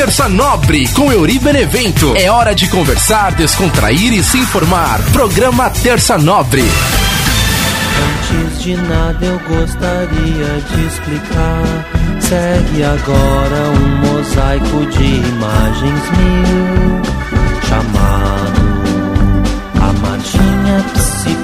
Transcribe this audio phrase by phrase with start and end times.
[0.00, 2.14] Terça Nobre com Euri Benevento.
[2.16, 4.98] É hora de conversar, descontrair e se informar.
[5.12, 6.62] Programa Terça Nobre.
[8.32, 11.86] Antes de nada eu gostaria de explicar.
[12.18, 17.02] Segue agora um mosaico de imagens mil
[17.68, 18.19] chamado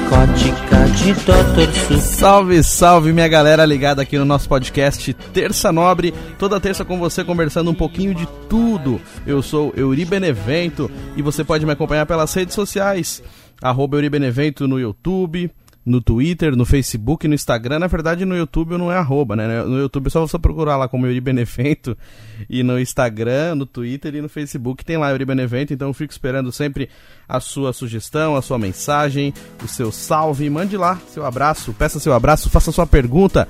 [0.06, 2.00] De.
[2.00, 7.24] Salve, salve minha galera ligada aqui no nosso podcast Terça Nobre, toda terça com você
[7.24, 9.00] conversando um pouquinho de tudo.
[9.26, 13.22] Eu sou Euri Benevento e você pode me acompanhar pelas redes sociais,
[13.60, 15.50] arroba Euri Benevento no YouTube,
[15.86, 17.78] no Twitter, no Facebook, no Instagram.
[17.78, 19.62] Na verdade, no YouTube não é arroba, né?
[19.62, 21.96] No YouTube é só você procurar lá como Euri Benevento.
[22.50, 25.72] E no Instagram, no Twitter e no Facebook tem lá Euri Benevento.
[25.72, 26.88] Então eu fico esperando sempre
[27.26, 29.32] a sua sugestão, a sua mensagem,
[29.64, 30.50] o seu salve.
[30.50, 33.48] Mande lá seu abraço, peça seu abraço, faça sua pergunta.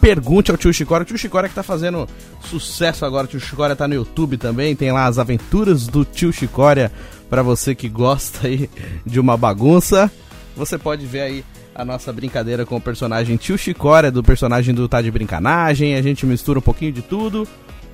[0.00, 1.02] Pergunte ao tio Chicória.
[1.02, 2.08] O tio Chicória que tá fazendo
[2.40, 3.26] sucesso agora.
[3.26, 4.74] O tio Chicória tá no YouTube também.
[4.74, 6.90] Tem lá as aventuras do tio Chicória.
[7.28, 8.68] Para você que gosta aí
[9.04, 10.10] de uma bagunça.
[10.56, 11.44] Você pode ver aí
[11.74, 15.94] a nossa brincadeira com o personagem Tio Chicória, do personagem do Tá de Brincanagem.
[15.94, 17.46] A gente mistura um pouquinho de tudo.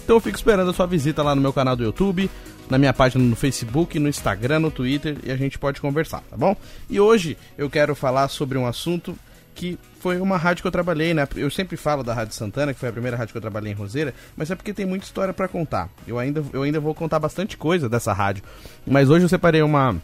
[0.03, 2.31] Então eu fico esperando a sua visita lá no meu canal do YouTube,
[2.71, 6.37] na minha página no Facebook, no Instagram, no Twitter e a gente pode conversar, tá
[6.37, 6.57] bom?
[6.89, 9.15] E hoje eu quero falar sobre um assunto
[9.55, 11.29] que foi uma rádio que eu trabalhei, né?
[11.35, 13.75] Eu sempre falo da Rádio Santana, que foi a primeira rádio que eu trabalhei em
[13.75, 15.91] Roseira, mas é porque tem muita história para contar.
[16.07, 18.45] Eu ainda, eu ainda vou contar bastante coisa dessa rádio.
[18.87, 19.97] Mas hoje eu separei uma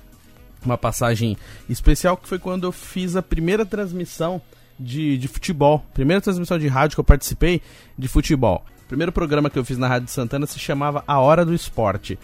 [0.67, 1.37] uma passagem
[1.69, 4.41] especial que foi quando eu fiz a primeira transmissão
[4.79, 5.85] de, de futebol.
[5.95, 7.63] Primeira transmissão de rádio que eu participei
[7.99, 8.65] de futebol.
[8.85, 12.19] O primeiro programa que eu fiz na Rádio Santana se chamava A Hora do Esporte.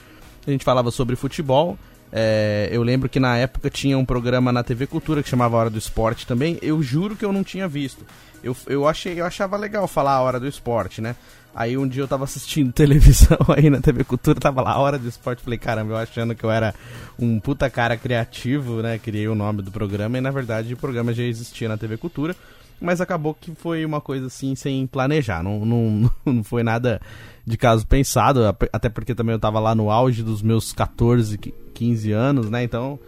[0.46, 1.78] A gente falava sobre futebol.
[2.12, 5.60] É, eu lembro que na época tinha um programa na TV Cultura que chamava A
[5.60, 6.58] Hora do Esporte também.
[6.60, 8.04] Eu juro que eu não tinha visto.
[8.42, 11.14] Eu, eu, achei, eu achava legal falar a hora do esporte, né?
[11.54, 14.98] Aí um dia eu tava assistindo televisão aí na TV Cultura, tava lá a hora
[14.98, 15.42] do esporte.
[15.42, 16.74] Falei, caramba, eu achando que eu era
[17.18, 18.98] um puta cara criativo, né?
[18.98, 22.34] Criei o nome do programa e na verdade o programa já existia na TV Cultura.
[22.80, 25.42] Mas acabou que foi uma coisa assim sem planejar.
[25.42, 27.00] Não, não, não foi nada
[27.46, 28.40] de caso pensado.
[28.72, 31.36] Até porque também eu tava lá no auge dos meus 14,
[31.74, 32.62] 15 anos, né?
[32.62, 32.98] Então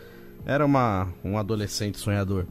[0.45, 2.47] era uma, um adolescente sonhador.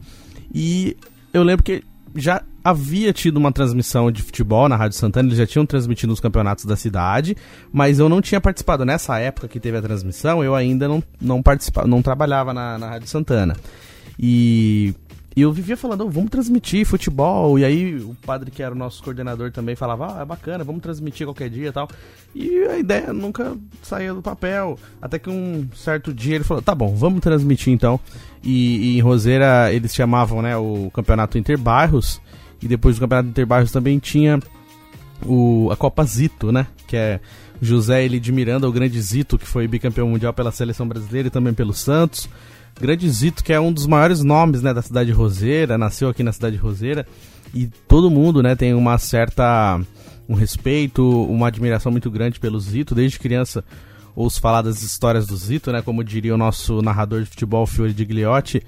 [0.52, 0.96] E
[1.32, 5.46] eu lembro que já havia tido uma transmissão de futebol na Rádio Santana, eles já
[5.46, 7.36] tinham transmitido os campeonatos da cidade,
[7.72, 8.84] mas eu não tinha participado.
[8.84, 12.88] Nessa época que teve a transmissão, eu ainda não, não participava, não trabalhava na, na
[12.90, 13.56] Rádio Santana.
[14.18, 14.94] E
[15.40, 17.58] eu vivia falando, oh, vamos transmitir futebol.
[17.58, 20.82] E aí o padre, que era o nosso coordenador, também falava, ah, é bacana, vamos
[20.82, 21.88] transmitir qualquer dia e tal.
[22.34, 24.78] E a ideia nunca saía do papel.
[25.00, 27.98] Até que um certo dia ele falou, tá bom, vamos transmitir então.
[28.42, 32.20] E, e em Roseira eles chamavam né, o campeonato Interbairros.
[32.60, 34.38] E depois do campeonato Interbairros também tinha
[35.26, 36.66] o, a Copa Zito, né?
[36.86, 37.20] Que é
[37.60, 41.30] José Eli de Miranda, o grande Zito, que foi bicampeão mundial pela seleção brasileira e
[41.30, 42.28] também pelo Santos.
[42.80, 46.22] Grande Zito, que é um dos maiores nomes né, da cidade de Roseira, nasceu aqui
[46.22, 47.06] na cidade de Roseira.
[47.54, 49.80] E todo mundo né, tem uma certa.
[50.28, 52.94] um respeito, uma admiração muito grande pelo Zito.
[52.94, 53.64] Desde criança
[54.14, 55.80] ouço falar das histórias do Zito, né?
[55.80, 58.62] Como diria o nosso narrador de futebol, Fiore de Gliotti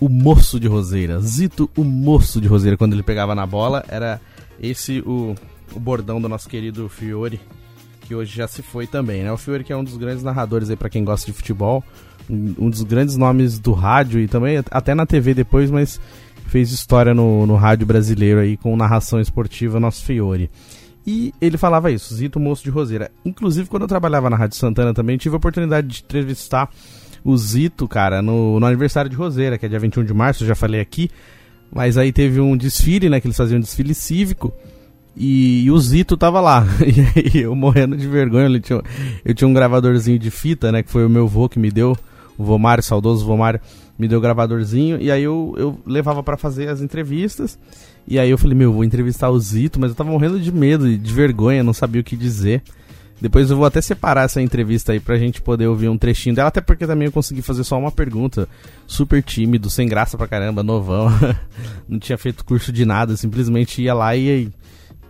[0.00, 1.20] o moço de Roseira.
[1.20, 4.20] Zito, o moço de Roseira, quando ele pegava na bola, era
[4.60, 5.34] esse o,
[5.74, 7.40] o bordão do nosso querido Fiore,
[8.06, 9.32] que hoje já se foi também, né?
[9.32, 11.82] O Fiore que é um dos grandes narradores aí para quem gosta de futebol,
[12.30, 16.00] um, dos grandes nomes do rádio e também até na TV depois, mas
[16.46, 20.50] fez história no, no rádio brasileiro aí com narração esportiva, nosso Fiore.
[21.06, 23.10] E ele falava isso, Zito, moço de Roseira.
[23.24, 26.68] Inclusive, quando eu trabalhava na Rádio Santana também, tive a oportunidade de entrevistar
[27.24, 30.56] o Zito, cara, no, no aniversário de Roseira, que é dia 21 de março, já
[30.56, 31.08] falei aqui.
[31.72, 33.20] Mas aí teve um desfile, né?
[33.20, 34.52] Que eles faziam um desfile cívico.
[35.16, 36.66] E, e o Zito tava lá.
[36.84, 38.48] E aí eu morrendo de vergonha.
[38.48, 38.82] Eu tinha,
[39.24, 40.82] eu tinha um gravadorzinho de fita, né?
[40.82, 41.96] Que foi o meu vô que me deu.
[42.36, 43.60] O Vomário, saudoso Vomário,
[43.98, 45.00] me deu o gravadorzinho.
[45.00, 47.58] E aí eu, eu levava para fazer as entrevistas.
[48.06, 50.88] E aí eu falei, meu, vou entrevistar o Zito, mas eu tava morrendo de medo
[50.88, 52.62] e de vergonha, não sabia o que dizer.
[53.20, 56.48] Depois eu vou até separar essa entrevista aí pra gente poder ouvir um trechinho dela,
[56.48, 58.46] até porque também eu consegui fazer só uma pergunta.
[58.86, 61.08] Super tímido, sem graça pra caramba, novão.
[61.88, 64.50] Não tinha feito curso de nada, simplesmente ia lá e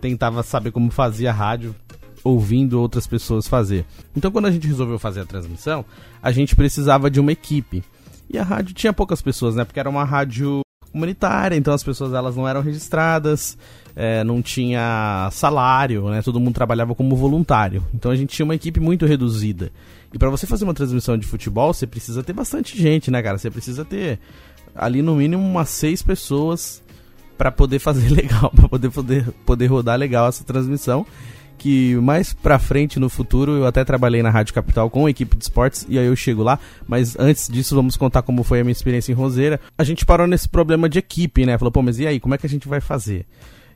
[0.01, 1.75] tentava saber como fazia rádio
[2.23, 3.85] ouvindo outras pessoas fazer.
[4.15, 5.85] Então quando a gente resolveu fazer a transmissão,
[6.21, 7.83] a gente precisava de uma equipe.
[8.29, 9.63] E a rádio tinha poucas pessoas, né?
[9.63, 10.61] Porque era uma rádio
[10.91, 13.57] comunitária, então as pessoas elas não eram registradas,
[13.95, 16.21] é, não tinha salário, né?
[16.21, 17.83] Todo mundo trabalhava como voluntário.
[17.93, 19.71] Então a gente tinha uma equipe muito reduzida.
[20.13, 23.37] E para você fazer uma transmissão de futebol, você precisa ter bastante gente, né, cara?
[23.37, 24.19] Você precisa ter
[24.75, 26.83] ali no mínimo umas seis pessoas
[27.37, 31.05] para poder fazer legal, para poder, poder poder rodar legal essa transmissão
[31.57, 35.35] que mais pra frente no futuro eu até trabalhei na Rádio Capital com a equipe
[35.35, 38.63] de esportes e aí eu chego lá, mas antes disso vamos contar como foi a
[38.63, 39.59] minha experiência em Roseira.
[39.77, 41.57] A gente parou nesse problema de equipe, né?
[41.57, 43.25] Falou, pô, mas e aí, como é que a gente vai fazer?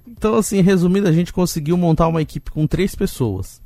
[0.07, 3.61] Então, assim, resumindo, a gente conseguiu montar uma equipe com três pessoas.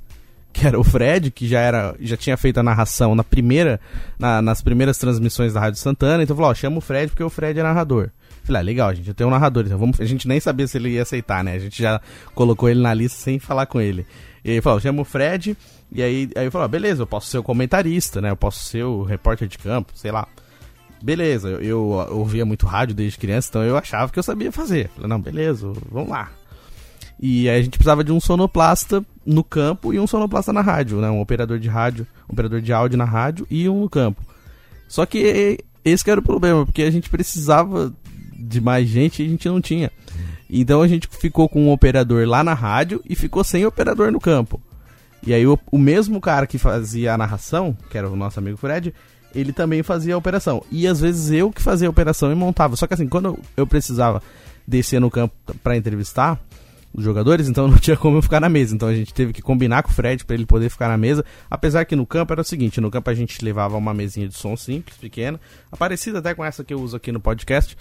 [0.54, 3.80] Que era o Fred, que já era já tinha feito a narração na primeira,
[4.18, 6.24] na, nas primeiras transmissões da Rádio Santana.
[6.24, 8.10] Então falou, ó, chama o Fred porque o Fred é narrador.
[8.46, 10.78] Falei, ah, legal, gente, eu tenho um narrador, então vamos, a gente nem sabia se
[10.78, 11.54] ele ia aceitar, né?
[11.54, 12.00] A gente já
[12.36, 14.06] colocou ele na lista sem falar com ele.
[14.44, 15.58] E ele falou, chama o Fred,
[15.92, 18.30] e aí, aí eu falei, ah, beleza, eu posso ser o comentarista, né?
[18.30, 20.28] Eu posso ser o repórter de campo, sei lá.
[21.04, 21.82] Beleza, eu, eu
[22.12, 24.90] ouvia muito rádio desde criança, então eu achava que eu sabia fazer.
[24.90, 26.32] Falei, não, beleza, vamos lá.
[27.20, 31.00] E aí a gente precisava de um sonoplasta no campo e um sonoplasta na rádio,
[31.00, 31.10] né?
[31.10, 34.22] Um operador de rádio, um operador de áudio na rádio e um no campo.
[34.88, 37.94] Só que esse que era o problema, porque a gente precisava
[38.36, 39.92] de mais gente a gente não tinha.
[40.50, 44.20] Então a gente ficou com um operador lá na rádio e ficou sem operador no
[44.20, 44.62] campo.
[45.26, 48.58] E aí o, o mesmo cara que fazia a narração, que era o nosso amigo
[48.58, 48.94] Fred,
[49.34, 50.64] ele também fazia a operação.
[50.72, 52.76] E às vezes eu que fazia a operação e montava.
[52.76, 54.22] Só que assim, quando eu precisava
[54.68, 55.34] descer no campo
[55.64, 56.40] para entrevistar,
[56.96, 58.74] os jogadores, então não tinha como eu ficar na mesa.
[58.74, 61.26] Então a gente teve que combinar com o Fred para ele poder ficar na mesa.
[61.50, 64.36] Apesar que no campo era o seguinte: no campo a gente levava uma mesinha de
[64.36, 65.40] som simples, pequena,
[65.78, 67.78] parecida até com essa que eu uso aqui no podcast.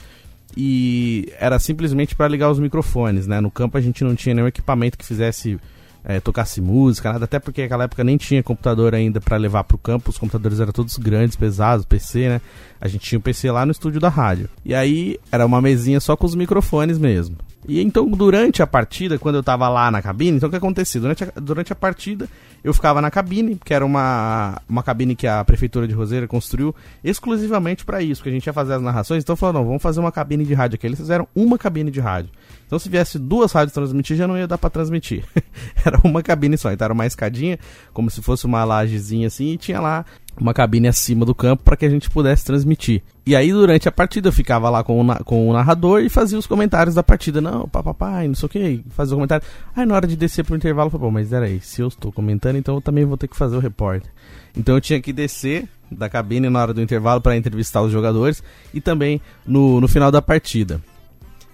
[0.56, 3.40] E era simplesmente para ligar os microfones, né?
[3.40, 5.58] No campo a gente não tinha nenhum equipamento que fizesse
[6.04, 9.78] é, tocasse música, nada, até porque naquela época nem tinha computador ainda para levar pro
[9.78, 12.40] campo, os computadores eram todos grandes, pesados, PC, né?
[12.80, 14.48] A gente tinha um PC lá no estúdio da rádio.
[14.64, 17.36] E aí era uma mesinha só com os microfones mesmo.
[17.66, 21.00] E então, durante a partida, quando eu tava lá na cabine, então o que acontecia?
[21.00, 22.28] Durante a, durante a partida,
[22.62, 26.74] eu ficava na cabine, que era uma, uma cabine que a Prefeitura de Roseira construiu
[27.02, 29.22] exclusivamente para isso, que a gente ia fazer as narrações.
[29.22, 30.86] Então, falou, não, vamos fazer uma cabine de rádio aqui.
[30.86, 32.30] Eles fizeram uma cabine de rádio.
[32.66, 35.24] Então, se viesse duas rádios transmitir, já não ia dar para transmitir.
[35.84, 36.72] era uma cabine só.
[36.72, 37.58] Então, era uma escadinha,
[37.92, 40.04] como se fosse uma lajezinha assim, e tinha lá
[40.40, 43.02] uma cabine acima do campo para que a gente pudesse transmitir.
[43.26, 46.38] E aí, durante a partida, eu ficava lá com o, com o narrador e fazia
[46.38, 47.40] os comentários da partida.
[47.40, 49.46] Não, papai, não sei o que, fazia o comentário.
[49.74, 52.56] Aí, na hora de descer pro intervalo, eu falei, mas peraí, se eu estou comentando,
[52.56, 54.10] então eu também vou ter que fazer o repórter.
[54.56, 58.42] Então, eu tinha que descer da cabine na hora do intervalo para entrevistar os jogadores
[58.72, 60.80] e também no, no final da partida.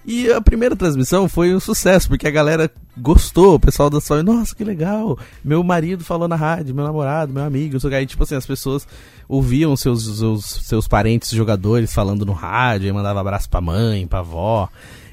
[0.03, 4.23] E a primeira transmissão foi um sucesso, porque a galera gostou, o pessoal da sua,
[4.23, 8.23] nossa, que legal, meu marido falou na rádio, meu namorado, meu amigo, isso aí, tipo
[8.23, 8.87] assim, as pessoas
[9.29, 14.19] ouviam seus, seus, seus parentes jogadores falando no rádio, e mandava abraço pra mãe, pra
[14.19, 14.67] avó,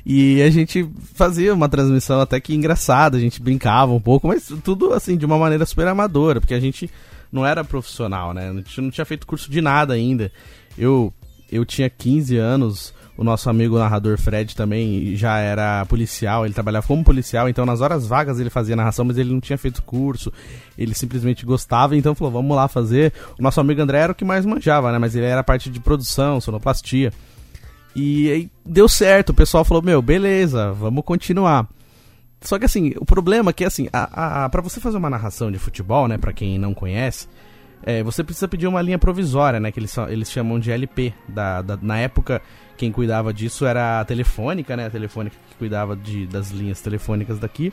[0.06, 4.50] e a gente fazia uma transmissão até que engraçada, a gente brincava um pouco, mas
[4.64, 6.90] tudo assim, de uma maneira super amadora, porque a gente
[7.30, 10.32] não era profissional, né, a gente não tinha feito curso de nada ainda,
[10.78, 11.12] eu,
[11.52, 16.86] eu tinha 15 anos, o nosso amigo narrador Fred também já era policial, ele trabalhava
[16.86, 20.32] como policial, então nas horas vagas ele fazia narração, mas ele não tinha feito curso,
[20.78, 23.12] ele simplesmente gostava, então falou, vamos lá fazer.
[23.36, 24.98] O nosso amigo André era o que mais manjava, né?
[24.98, 27.12] Mas ele era parte de produção, sonoplastia.
[27.92, 31.66] E aí deu certo, o pessoal falou, meu, beleza, vamos continuar.
[32.40, 35.50] Só que assim, o problema é que assim, a, a, pra você fazer uma narração
[35.50, 37.26] de futebol, né, pra quem não conhece,
[37.82, 41.12] é, você precisa pedir uma linha provisória, né, que eles, eles chamam de LP.
[41.28, 42.40] Da, da, na época
[42.78, 44.86] quem cuidava disso era a Telefônica, né?
[44.86, 47.72] A Telefônica que cuidava de, das linhas telefônicas daqui.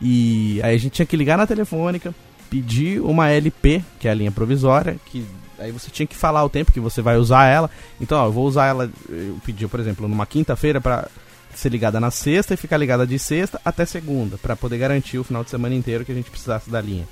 [0.00, 2.12] E aí a gente tinha que ligar na Telefônica,
[2.50, 5.24] pedir uma LP, que é a linha provisória, que
[5.58, 7.70] aí você tinha que falar o tempo que você vai usar ela.
[8.00, 11.08] Então, ó, eu vou usar ela, eu pedi, por exemplo, numa quinta-feira para
[11.54, 15.24] ser ligada na sexta e ficar ligada de sexta até segunda, para poder garantir o
[15.24, 17.06] final de semana inteiro que a gente precisasse da linha.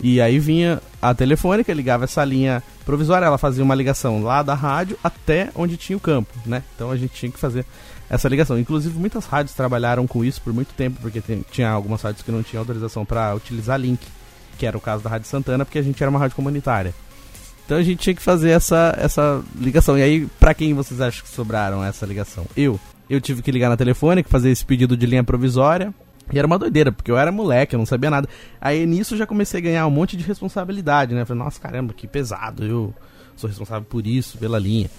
[0.00, 4.54] E aí vinha a telefônica, ligava essa linha provisória, ela fazia uma ligação lá da
[4.54, 6.62] rádio até onde tinha o campo, né?
[6.74, 7.64] Então a gente tinha que fazer
[8.08, 8.58] essa ligação.
[8.58, 12.42] Inclusive muitas rádios trabalharam com isso por muito tempo, porque tinha algumas rádios que não
[12.42, 14.00] tinham autorização para utilizar link,
[14.58, 16.94] que era o caso da Rádio Santana, porque a gente era uma rádio comunitária.
[17.64, 19.98] Então a gente tinha que fazer essa, essa ligação.
[19.98, 22.46] E aí, para quem vocês acham que sobraram essa ligação?
[22.56, 22.78] Eu.
[23.08, 25.92] Eu tive que ligar na telefônica, fazer esse pedido de linha provisória.
[26.32, 28.28] E era uma doideira, porque eu era moleque, eu não sabia nada.
[28.60, 31.24] Aí nisso já comecei a ganhar um monte de responsabilidade, né?
[31.24, 32.94] falei, nossa, caramba, que pesado, eu
[33.36, 34.90] sou responsável por isso, pela linha.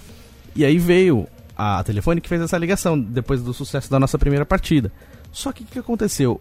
[0.56, 4.46] E aí veio a telefone que fez essa ligação, depois do sucesso da nossa primeira
[4.46, 4.90] partida.
[5.32, 6.40] Só que o que aconteceu?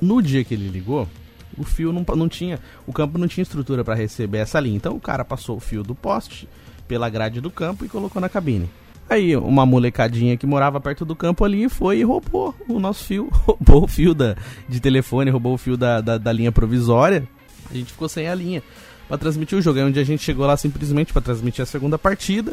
[0.00, 1.08] No dia que ele ligou,
[1.56, 2.60] o fio não, não tinha.
[2.86, 4.76] O campo não tinha estrutura para receber essa linha.
[4.76, 6.48] Então o cara passou o fio do poste
[6.86, 8.70] pela grade do campo e colocou na cabine.
[9.10, 13.28] Aí uma molecadinha que morava perto do campo ali foi e roubou o nosso fio,
[13.32, 14.36] roubou o fio da,
[14.68, 17.26] de telefone, roubou o fio da, da, da linha provisória.
[17.70, 18.62] A gente ficou sem a linha
[19.08, 19.78] para transmitir o jogo.
[19.78, 22.52] Aí um a gente chegou lá simplesmente para transmitir a segunda partida,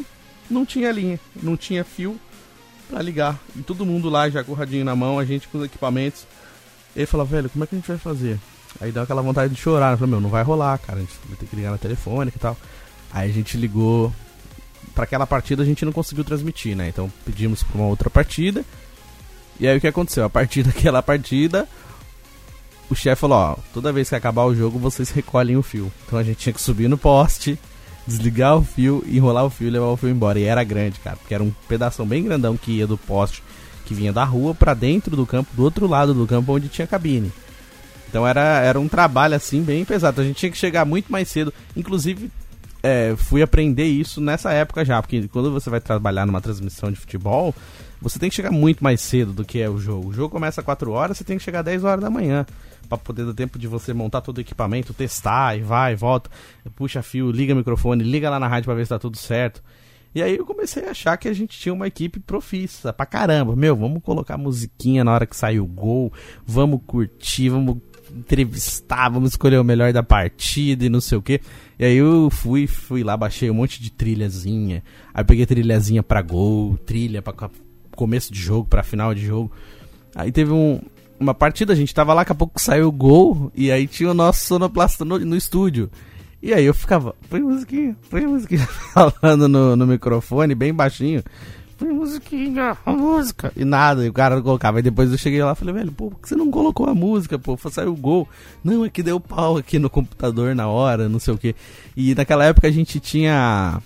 [0.50, 2.17] não tinha linha, não tinha fio
[2.89, 3.38] para ligar.
[3.55, 6.25] E todo mundo lá já com o radinho na mão, a gente com os equipamentos.
[6.95, 8.39] Ele falou, velho, como é que a gente vai fazer?
[8.79, 9.91] Aí deu aquela vontade de chorar.
[9.91, 11.00] Eu falei, meu, não vai rolar, cara.
[11.00, 12.55] A gente vai ter que ligar na telefônica e tal.
[13.12, 14.13] Aí a gente ligou.
[14.95, 16.87] Pra aquela partida a gente não conseguiu transmitir, né?
[16.87, 18.63] Então pedimos pra uma outra partida.
[19.59, 20.23] E aí o que aconteceu?
[20.23, 21.67] A partir daquela partida,
[22.89, 25.91] o chefe falou, ó, toda vez que acabar o jogo, vocês recolhem o fio.
[26.05, 27.59] Então a gente tinha que subir no poste,
[28.07, 30.39] desligar o fio, enrolar o fio e levar o fio embora.
[30.39, 33.43] E era grande, cara, porque era um pedaço bem grandão que ia do poste,
[33.85, 36.87] que vinha da rua para dentro do campo, do outro lado do campo onde tinha
[36.87, 37.31] cabine.
[38.07, 40.21] Então era, era um trabalho assim bem pesado.
[40.21, 41.53] A gente tinha que chegar muito mais cedo.
[41.75, 42.31] Inclusive,
[42.86, 47.00] é, fui aprender isso nessa época já, porque quando você vai trabalhar numa transmissão de
[47.00, 47.54] futebol,
[48.00, 50.10] você tem que chegar muito mais cedo do que é o jogo.
[50.10, 52.46] O jogo começa às 4 horas, você tem que chegar às 10 horas da manhã
[52.88, 56.30] para poder dar tempo de você montar todo o equipamento, testar e vai, volta,
[56.75, 59.63] puxa fio, liga microfone, liga lá na rádio para ver se tá tudo certo.
[60.13, 63.56] E aí eu comecei a achar que a gente tinha uma equipe profissa pra caramba.
[63.56, 66.13] Meu, vamos colocar musiquinha na hora que sair o gol,
[66.46, 67.80] vamos curtir, vamos
[68.15, 71.41] entrevistar, vamos escolher o melhor da partida e não sei o que.
[71.77, 74.84] E aí eu fui, fui lá, baixei um monte de trilhazinha.
[75.13, 77.34] Aí peguei trilhazinha pra gol, trilha pra
[77.95, 79.51] começo de jogo, pra final de jogo.
[80.15, 80.79] Aí teve um,
[81.19, 84.12] uma partida, a gente tava lá, daqui a pouco saiu o gol, e aí tinha
[84.12, 85.89] o nosso sonoplasta no, no estúdio.
[86.41, 91.24] E aí eu ficava, põe musiquinha, põe musiquinha, falando no, no microfone, bem baixinho.
[91.82, 93.51] Musiquinha, a música.
[93.55, 94.77] E nada, e o cara não colocava.
[94.77, 96.96] Aí depois eu cheguei lá e falei, velho, pô, por que você não colocou a
[96.96, 97.58] música, pô?
[97.70, 98.27] Saiu o gol.
[98.63, 101.55] Não, é que deu pau aqui no computador na hora, não sei o que.
[101.96, 103.82] E naquela época a gente tinha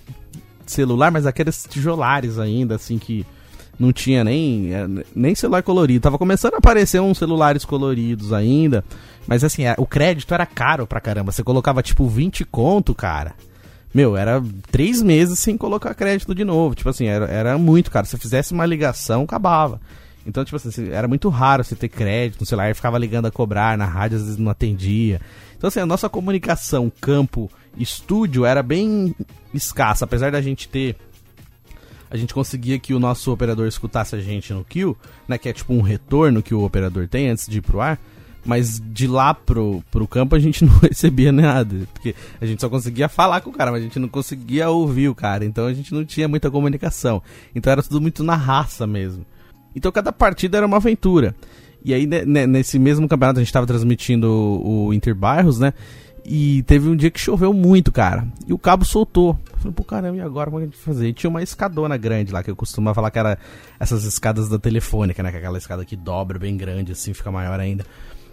[0.66, 3.26] celular, mas aqueles tijolares ainda, assim, que
[3.80, 6.04] não tinha nem, é, nem celular colorido.
[6.04, 8.84] Tava começando a aparecer uns celulares coloridos ainda.
[9.26, 11.32] Mas assim, o crédito era caro pra caramba.
[11.32, 13.34] Você colocava tipo 20 conto, cara.
[13.94, 14.42] Meu, era
[14.72, 16.76] três meses sem colocar crédito de novo.
[16.76, 18.06] Tipo assim, era, era muito caro.
[18.06, 19.82] Se você fizesse uma ligação, acabava.
[20.26, 23.78] Então, tipo assim, era muito raro você ter crédito no celular, ficava ligando a cobrar,
[23.78, 25.20] na rádio às vezes não atendia.
[25.58, 29.16] Então, assim, a nossa comunicação campo-estúdio era bem
[29.54, 30.96] escassa, apesar da gente ter
[32.12, 35.38] a gente conseguia que o nosso operador escutasse a gente no kill, né?
[35.38, 38.00] Que é tipo um retorno que o operador tem antes de ir pro ar.
[38.50, 41.88] Mas de lá pro, pro campo a gente não recebia nada.
[41.94, 45.08] Porque a gente só conseguia falar com o cara, mas a gente não conseguia ouvir
[45.08, 45.46] o cara.
[45.46, 47.22] Então a gente não tinha muita comunicação.
[47.54, 49.24] Então era tudo muito na raça mesmo.
[49.76, 51.36] Então cada partida era uma aventura.
[51.86, 55.74] E aí, nesse mesmo campeonato, a gente estava transmitindo o Inter Bairros, né?
[56.26, 58.28] E teve um dia que choveu muito, cara.
[58.46, 59.40] E o cabo soltou.
[59.52, 61.08] Eu falei, pô, caramba, e agora como é que a gente vai fazer?
[61.08, 63.38] E tinha uma escadona grande lá, que eu costumo falar que era
[63.80, 65.32] essas escadas da telefônica, né?
[65.32, 67.86] Que é aquela escada que dobra bem grande, assim, fica maior ainda.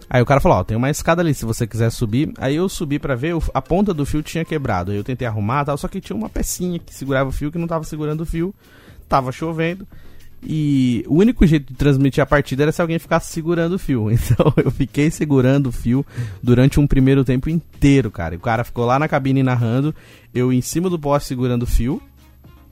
[0.08, 2.32] Aí o cara falou, ó, tem uma escada ali, se você quiser subir.
[2.38, 4.92] Aí eu subi para ver, a ponta do fio tinha quebrado.
[4.92, 7.58] Aí eu tentei arrumar tal, só que tinha uma pecinha que segurava o fio que
[7.58, 8.54] não tava segurando o fio.
[9.08, 9.86] Tava chovendo.
[10.42, 14.08] E o único jeito de transmitir a partida era se alguém ficasse segurando o fio.
[14.16, 16.06] Então eu fiquei segurando o fio
[16.42, 18.36] durante um primeiro tempo inteiro, cara.
[18.36, 19.94] O cara ficou lá na cabine narrando,
[20.34, 22.00] eu em cima do poste segurando o fio,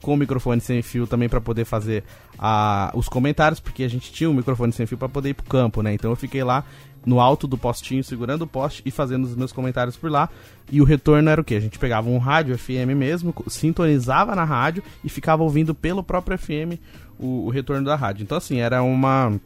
[0.01, 2.03] com o microfone sem fio também para poder fazer
[2.37, 5.45] a, os comentários, porque a gente tinha um microfone sem fio para poder ir pro
[5.45, 5.93] campo, né?
[5.93, 6.63] Então eu fiquei lá
[7.05, 10.29] no alto do postinho, segurando o poste e fazendo os meus comentários por lá.
[10.71, 11.55] E o retorno era o que?
[11.55, 16.37] A gente pegava um rádio FM mesmo, sintonizava na rádio e ficava ouvindo pelo próprio
[16.37, 16.79] FM
[17.19, 18.23] o, o retorno da rádio.
[18.23, 19.39] Então, assim, era uma.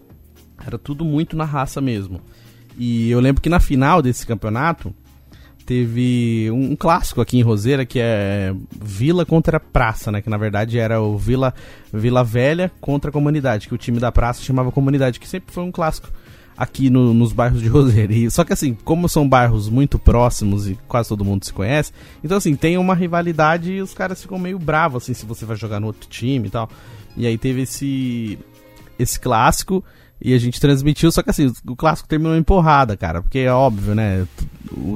[0.65, 2.21] Era tudo muito na raça mesmo.
[2.77, 4.93] E eu lembro que na final desse campeonato
[5.69, 10.19] teve um, clássico aqui em Roseira que é Vila contra Praça, né?
[10.19, 11.53] Que na verdade era o Vila,
[11.93, 15.71] Vila Velha contra Comunidade, que o time da Praça chamava Comunidade, que sempre foi um
[15.71, 16.09] clássico
[16.59, 18.11] aqui no, nos bairros de Roseira.
[18.11, 21.93] E, só que assim, como são bairros muito próximos e quase todo mundo se conhece,
[22.21, 25.55] então assim, tem uma rivalidade e os caras ficam meio bravos assim se você vai
[25.55, 26.69] jogar no outro time e tal.
[27.15, 28.37] E aí teve esse
[28.99, 29.81] esse clássico
[30.21, 33.51] e a gente transmitiu, só que assim, o clássico terminou em porrada, cara, porque é
[33.53, 34.27] óbvio, né?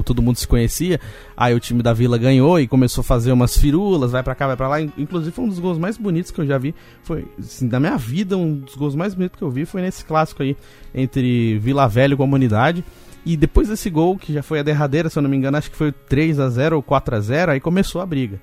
[0.04, 1.00] Todo mundo se conhecia.
[1.36, 4.48] Aí o time da Vila ganhou e começou a fazer umas firulas, vai para cá,
[4.48, 4.82] vai para lá.
[4.82, 6.74] Inclusive foi um dos gols mais bonitos que eu já vi.
[7.04, 10.06] Foi, assim, da minha vida, um dos gols mais bonitos que eu vi foi nesse
[10.06, 10.56] clássico aí
[10.94, 12.84] entre Vila Velha e Comunidade.
[13.26, 15.72] E depois desse gol, que já foi a derradeira, se eu não me engano, acho
[15.72, 18.40] que foi 3 a 0 ou 4 a 0 aí começou a briga.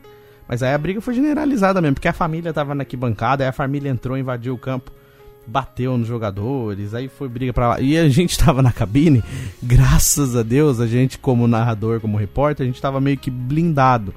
[0.49, 3.53] Mas aí a briga foi generalizada mesmo, porque a família tava na arquibancada, aí a
[3.53, 4.91] família entrou, invadiu o campo,
[5.47, 7.81] bateu nos jogadores, aí foi briga pra lá.
[7.81, 9.23] E a gente tava na cabine,
[9.63, 14.15] graças a Deus, a gente como narrador, como repórter, a gente tava meio que blindado.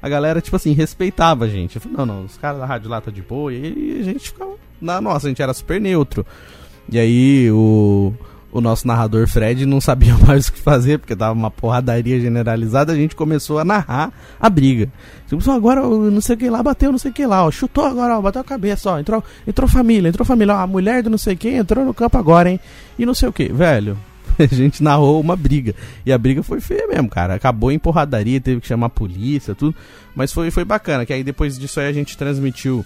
[0.00, 1.76] A galera, tipo assim, respeitava a gente.
[1.76, 4.28] Eu falei, não, não, os caras da rádio lá tá de boa, e a gente
[4.28, 6.24] ficava na nossa, a gente era super neutro.
[6.90, 8.12] E aí o
[8.56, 12.92] o nosso narrador Fred não sabia mais o que fazer, porque tava uma porradaria generalizada,
[12.92, 14.88] a gente começou a narrar a briga.
[15.28, 17.84] Tipo, agora não sei o que lá, bateu não sei o que lá, ó, chutou
[17.84, 21.10] agora, ó, bateu a cabeça, ó, entrou, entrou família, entrou família, ó, a mulher do
[21.10, 22.58] não sei quem entrou no campo agora, hein,
[22.98, 23.98] e não sei o que, velho.
[24.38, 25.74] a gente narrou uma briga.
[26.04, 27.34] E a briga foi feia mesmo, cara.
[27.34, 29.74] Acabou em porradaria, teve que chamar a polícia, tudo.
[30.14, 32.84] Mas foi, foi bacana, que aí depois disso aí a gente transmitiu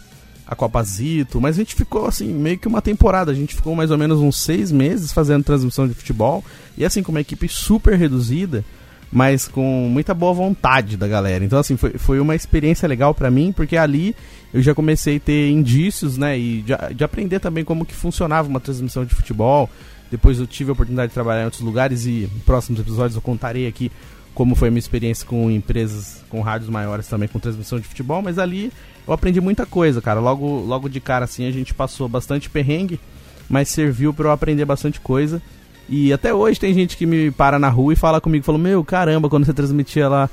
[0.50, 3.30] a Copa Zito, mas a gente ficou assim, meio que uma temporada.
[3.30, 6.45] A gente ficou mais ou menos uns seis meses fazendo transmissão de futebol.
[6.76, 8.64] E assim, com uma equipe super reduzida,
[9.12, 11.45] mas com muita boa vontade da galera.
[11.45, 14.16] Então, assim, foi, foi uma experiência legal para mim, porque ali
[14.52, 16.37] eu já comecei a ter indícios, né?
[16.37, 19.71] E de, de aprender também como que funcionava uma transmissão de futebol.
[20.11, 23.23] Depois eu tive a oportunidade de trabalhar em outros lugares e em próximos episódios eu
[23.23, 23.92] contarei aqui
[24.35, 28.23] como foi a minha experiência com empresas, com rádios maiores também, com transmissão de futebol,
[28.23, 28.73] mas ali
[29.07, 30.21] eu aprendi muita coisa, cara.
[30.21, 33.00] Logo, logo de cara, assim, a gente passou bastante perrengue,
[33.49, 35.42] mas serviu para eu aprender bastante coisa.
[35.88, 38.85] E até hoje tem gente que me para na rua e fala comigo, falou, meu,
[38.85, 40.30] caramba, quando você transmitia lá,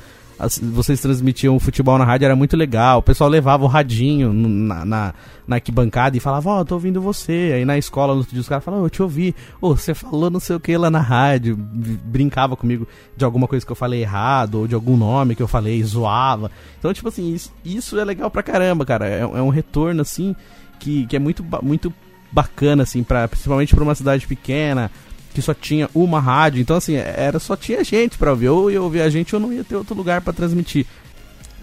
[0.62, 3.00] vocês transmitiam o futebol na rádio, era muito legal.
[3.00, 5.14] O pessoal levava o radinho na, na,
[5.48, 7.54] na arquibancada e falava, ó, oh, tô ouvindo você.
[7.56, 9.36] Aí na escola, no outro dia, os caras falavam, oh, eu te ouvi.
[9.60, 11.56] Ô, oh, você falou não sei o que lá na rádio.
[11.58, 15.48] Brincava comigo de alguma coisa que eu falei errado, ou de algum nome que eu
[15.48, 16.52] falei, zoava.
[16.78, 19.08] Então, tipo assim, isso, isso é legal pra caramba, cara.
[19.08, 20.36] É, é um retorno, assim,
[20.80, 21.92] que, que é muito, muito
[22.32, 24.92] bacana, assim, pra, principalmente pra uma cidade pequena
[25.34, 28.50] que só tinha uma rádio, então assim, era só tinha gente para ouvir.
[28.50, 30.86] Ou eu ouvir a gente ou não ia ter outro lugar para transmitir.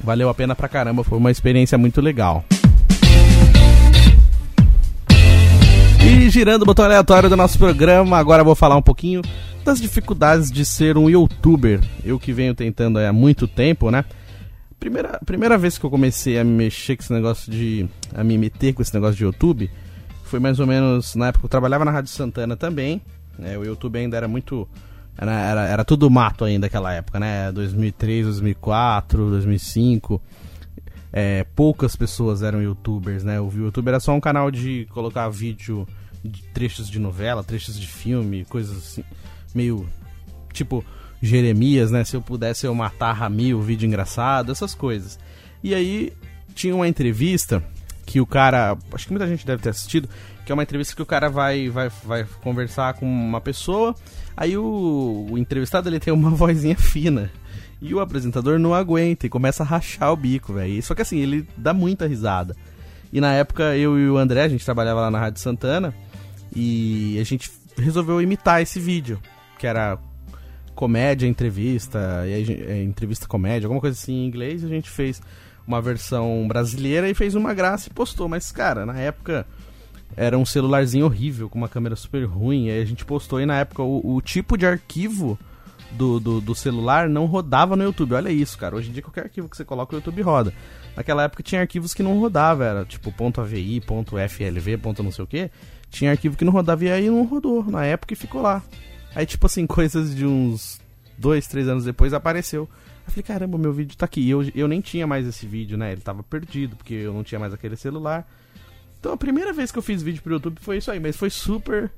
[0.03, 2.45] Valeu a pena pra caramba, foi uma experiência muito legal.
[6.07, 9.23] E girando o botão aleatório do nosso programa, agora vou falar um pouquinho
[9.65, 11.81] das dificuldades de ser um youtuber.
[12.05, 14.05] Eu que venho tentando há muito tempo, né?
[14.79, 17.89] Primeira, primeira vez que eu comecei a me mexer com esse negócio de.
[18.15, 19.71] a me meter com esse negócio de YouTube
[20.25, 23.01] foi mais ou menos na época que eu trabalhava na Rádio Santana também.
[23.43, 24.69] É, o YouTube ainda era muito.
[25.17, 27.53] Era, era, era tudo mato ainda naquela época, né?
[27.53, 30.21] 2003, 2004, 2005.
[31.13, 33.41] É, poucas pessoas eram youtubers, né?
[33.41, 35.87] O YouTube era só um canal de colocar vídeo
[36.25, 39.05] de trechos de novela, trechos de filme, coisas assim,
[39.55, 39.89] meio
[40.53, 40.85] tipo
[41.23, 42.05] Jeremias, né?
[42.05, 45.19] Se eu pudesse eu matar Rami, o vídeo engraçado, essas coisas.
[45.63, 46.13] E aí
[46.55, 47.63] tinha uma entrevista
[48.05, 50.09] que o cara, acho que muita gente deve ter assistido,
[50.45, 53.95] que é uma entrevista que o cara vai, vai, vai conversar com uma pessoa,
[54.37, 57.31] aí o, o entrevistado ele tem uma vozinha fina.
[57.81, 60.83] E o apresentador não aguenta e começa a rachar o bico, velho.
[60.83, 62.57] Só que assim, ele dá muita risada.
[63.13, 65.95] E na época eu e o André, a gente trabalhava lá na Rádio Santana,
[66.55, 69.21] e a gente resolveu imitar esse vídeo,
[69.59, 69.99] que era
[70.75, 75.21] comédia, entrevista, e aí, é, entrevista comédia, alguma coisa assim em inglês, a gente fez
[75.67, 78.29] uma versão brasileira e fez uma graça e postou.
[78.29, 79.47] Mas, cara, na época
[80.17, 82.71] era um celularzinho horrível, com uma câmera super ruim.
[82.71, 85.39] Aí a gente postou e na época o, o tipo de arquivo
[85.93, 88.15] do, do, do, celular não rodava no YouTube.
[88.15, 88.77] Olha isso, cara.
[88.77, 90.53] Hoje em dia qualquer arquivo que você coloca o YouTube roda.
[90.97, 95.51] Naquela época tinha arquivos que não rodava, era tipo .avi, .flv, não sei o que.
[95.91, 97.65] Tinha arquivo que não rodava e aí não rodou.
[97.65, 98.63] Na época e ficou lá.
[99.15, 100.81] Aí tipo assim, coisas de uns
[101.19, 102.69] dois, três anos depois apareceu.
[103.07, 104.21] Eu falei, caramba, meu vídeo tá aqui.
[104.21, 105.93] E eu, eu nem tinha mais esse vídeo, né?
[105.93, 108.27] Ele tava perdido, porque eu não tinha mais aquele celular.
[109.05, 111.29] Então a primeira vez que eu fiz vídeo pro YouTube foi isso aí, mas foi
[111.29, 111.93] super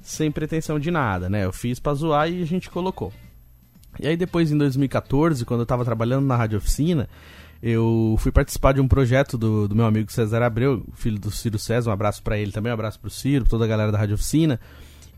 [0.00, 1.44] sem pretensão de nada, né?
[1.44, 3.12] Eu fiz pra zoar e a gente colocou.
[4.00, 7.06] E aí depois em 2014, quando eu tava trabalhando na Rádio Oficina,
[7.62, 11.58] eu fui participar de um projeto do, do meu amigo César Abreu, filho do Ciro
[11.58, 14.14] César, um abraço para ele também, um abraço pro Ciro, toda a galera da Rádio
[14.14, 14.58] Oficina.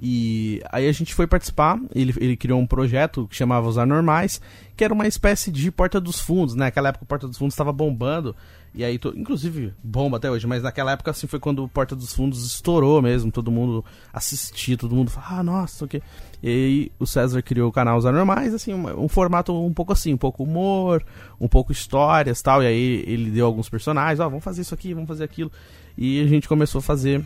[0.03, 4.41] E aí a gente foi participar, ele, ele criou um projeto que chamava Os Anormais,
[4.75, 6.67] que era uma espécie de Porta dos Fundos, né?
[6.67, 8.35] Naquela época o Porta dos Fundos estava bombando,
[8.75, 12.15] e aí, inclusive, bomba até hoje, mas naquela época assim foi quando o Porta dos
[12.15, 16.01] Fundos estourou mesmo, todo mundo assistia, todo mundo falava, ah, nossa, o que.
[16.43, 19.93] E aí o César criou o canal Os Anormais, assim, um, um, formato um pouco
[19.93, 21.05] assim, um pouco humor,
[21.39, 24.73] um pouco histórias tal, e aí ele deu alguns personagens, ó, oh, vamos fazer isso
[24.73, 25.53] aqui, vamos fazer aquilo,
[25.99, 27.23] e a gente começou a fazer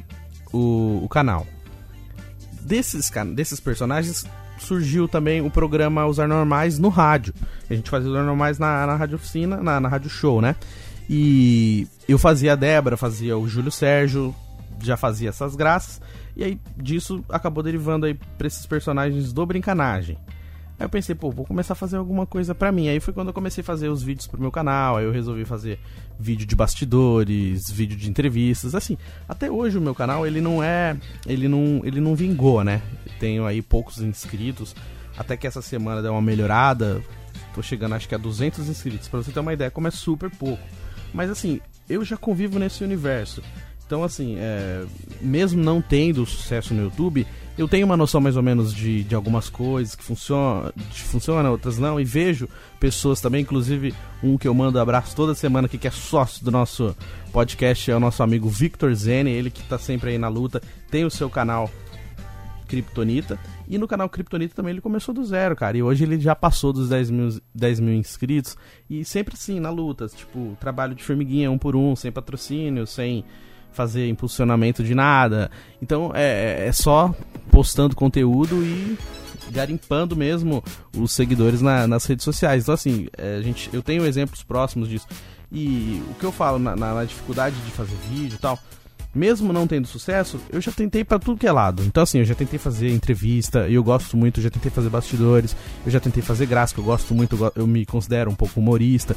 [0.53, 1.47] o, o canal.
[2.65, 4.25] Desses, desses personagens
[4.59, 7.35] surgiu também o programa Os Anormais no rádio.
[7.69, 10.57] A gente fazia Os Anormais na, na rádio oficina, na, na rádio show, né?
[11.09, 14.35] E eu fazia a Débora, fazia o Júlio Sérgio,
[14.81, 16.01] já fazia essas graças.
[16.37, 20.19] E aí disso acabou derivando aí pra esses personagens do Brincanagem.
[20.79, 22.89] Aí eu pensei, pô, vou começar a fazer alguma coisa pra mim.
[22.89, 24.97] Aí foi quando eu comecei a fazer os vídeos pro meu canal.
[24.97, 25.79] Aí eu resolvi fazer
[26.19, 28.75] vídeo de bastidores, vídeo de entrevistas.
[28.75, 30.97] Assim, até hoje o meu canal ele não é.
[31.27, 32.83] Ele não, ele não vingou, né?
[33.21, 34.75] Tenho aí poucos inscritos.
[35.17, 37.01] Até que essa semana deu uma melhorada.
[37.55, 39.07] Tô chegando acho que a 200 inscritos.
[39.07, 40.63] Pra você ter uma ideia, como é super pouco.
[41.13, 43.43] Mas assim, eu já convivo nesse universo.
[43.87, 44.85] Então, assim, é,
[45.21, 49.15] mesmo não tendo sucesso no YouTube, eu tenho uma noção mais ou menos de, de
[49.15, 52.49] algumas coisas que funcionam, funcionam, outras não, e vejo
[52.81, 56.51] pessoas também, inclusive um que eu mando abraço toda semana aqui, que é sócio do
[56.51, 56.97] nosso
[57.33, 61.05] podcast, é o nosso amigo Victor Zene, ele que está sempre aí na luta, tem
[61.05, 61.71] o seu canal
[62.67, 63.39] Kryptonita.
[63.69, 65.77] E no canal Kryptonita também ele começou do zero, cara.
[65.77, 68.57] E hoje ele já passou dos 10 mil, 10 mil inscritos.
[68.89, 70.07] E sempre assim, na luta.
[70.09, 73.25] Tipo, trabalho de formiguinha um por um, sem patrocínio, sem
[73.75, 75.51] fazer impulsionamento de nada.
[75.83, 77.15] Então é, é só
[77.51, 78.97] postando conteúdo e
[79.51, 80.63] garimpando mesmo
[80.97, 82.63] os seguidores na, nas redes sociais.
[82.63, 85.07] Então, assim, é, gente, eu tenho exemplos próximos disso.
[85.53, 88.59] E o que eu falo na, na, na dificuldade de fazer vídeo e tal
[89.15, 91.85] mesmo não tendo sucesso, eu já tentei para tudo que é lado.
[91.85, 95.57] Então, assim, eu já tentei fazer entrevista, eu gosto muito, já tentei fazer bastidores,
[95.87, 99.15] eu já tentei fazer gráfico, eu gosto muito, eu me considero um pouco humorista.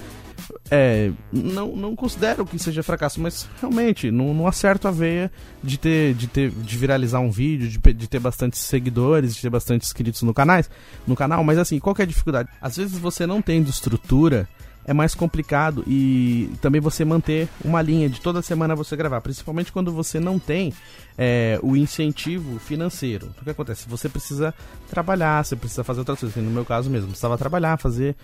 [0.69, 5.31] É, não, não considero que seja fracasso, mas realmente não, não acerto a veia
[5.63, 9.49] de ter, de ter, de viralizar um vídeo, de, de ter bastante seguidores, de ter
[9.49, 10.69] bastante inscritos no canais,
[11.05, 11.43] no canal.
[11.43, 12.49] Mas assim, qual é a dificuldade?
[12.61, 14.47] Às vezes você não tem estrutura
[14.87, 19.69] é mais complicado e também você manter uma linha de toda semana você gravar, principalmente
[19.69, 20.73] quando você não tem
[21.17, 23.33] é, o incentivo financeiro.
[23.41, 23.89] O que acontece?
[23.89, 24.53] Você precisa
[24.89, 26.41] trabalhar, você precisa fazer outras coisas.
[26.41, 28.15] No meu caso mesmo, precisava trabalhar, fazer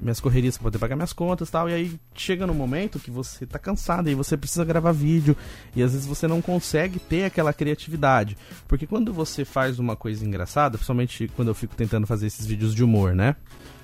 [0.00, 1.68] minhas correrias para poder pagar minhas contas e tal.
[1.68, 5.36] E aí chega no momento que você está cansado e você precisa gravar vídeo
[5.76, 8.38] e às vezes você não consegue ter aquela criatividade.
[8.66, 12.74] Porque quando você faz uma coisa engraçada, principalmente quando eu fico tentando fazer esses vídeos
[12.74, 13.36] de humor, né?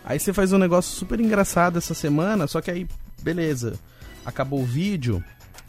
[0.06, 2.86] Aí você faz um negócio super engraçado essa semana, só que aí,
[3.22, 3.74] beleza,
[4.24, 5.22] acabou o vídeo,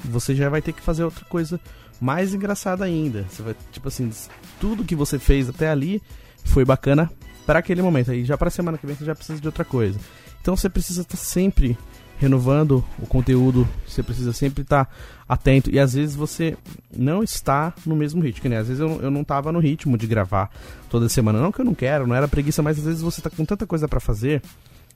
[0.06, 1.60] você já vai ter que fazer outra coisa
[2.00, 3.26] mais engraçada ainda.
[3.28, 4.12] Você vai, tipo assim,
[4.60, 6.00] tudo que você fez até ali
[6.46, 7.12] foi bacana
[7.48, 8.12] para aquele momento.
[8.12, 10.00] Aí já para semana que vem você já precisa de outra coisa.
[10.40, 11.76] Então você precisa estar sempre
[12.18, 14.92] renovando o conteúdo, você precisa sempre estar tá
[15.28, 15.70] atento.
[15.70, 16.58] E às vezes você
[16.96, 18.58] não está no mesmo ritmo, né?
[18.58, 20.50] Às vezes eu, eu não estava no ritmo de gravar
[20.90, 21.40] toda semana.
[21.40, 23.66] Não que eu não quero, não era preguiça, mas às vezes você está com tanta
[23.66, 24.42] coisa para fazer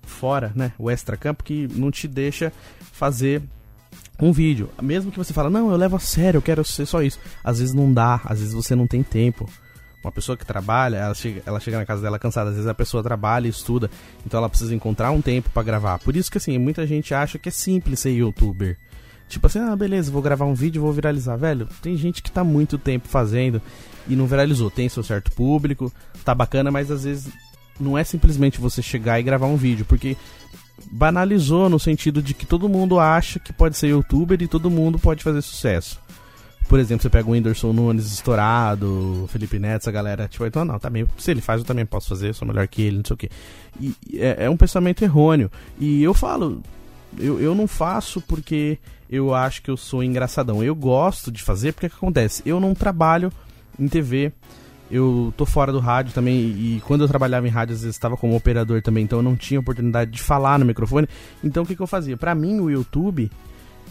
[0.04, 0.74] fora, né?
[0.78, 2.52] O extra campo que não te deixa
[2.92, 3.42] fazer
[4.20, 4.70] um vídeo.
[4.82, 7.20] Mesmo que você fala, não, eu levo a sério, eu quero ser só isso.
[7.44, 9.50] Às vezes não dá, às vezes você não tem tempo.
[10.04, 12.50] Uma pessoa que trabalha, ela chega, ela chega na casa dela cansada.
[12.50, 13.90] Às vezes a pessoa trabalha e estuda,
[14.26, 16.00] então ela precisa encontrar um tempo para gravar.
[16.00, 18.78] Por isso que assim, muita gente acha que é simples ser youtuber.
[19.30, 21.38] Tipo assim, ah, beleza, vou gravar um vídeo vou viralizar.
[21.38, 23.62] Velho, tem gente que tá muito tempo fazendo
[24.08, 24.70] e não viralizou.
[24.70, 25.92] Tem seu certo público,
[26.26, 27.32] tá bacana, mas às vezes
[27.80, 30.18] não é simplesmente você chegar e gravar um vídeo, porque
[30.92, 35.00] banalizou no sentido de que todo mundo acha que pode ser youtuber e todo mundo
[35.00, 36.00] pode fazer sucesso.
[36.68, 40.80] Por exemplo, você pega o Whindersson Nunes estourado, Felipe Neto, essa galera, tipo, então não,
[40.80, 43.18] também, se ele faz, eu também posso fazer, sou melhor que ele, não sei o
[43.18, 43.30] quê.
[43.80, 45.52] E é, é um pensamento errôneo.
[45.78, 46.62] E eu falo,
[47.18, 50.64] eu, eu não faço porque eu acho que eu sou engraçadão.
[50.64, 52.42] Eu gosto de fazer porque o que acontece?
[52.46, 53.32] Eu não trabalho
[53.78, 54.32] em TV,
[54.90, 58.18] eu tô fora do rádio também e quando eu trabalhava em rádio às vezes estava
[58.18, 61.08] como operador também, então eu não tinha oportunidade de falar no microfone.
[61.44, 62.18] Então o que, que eu fazia?
[62.18, 63.32] Para mim o YouTube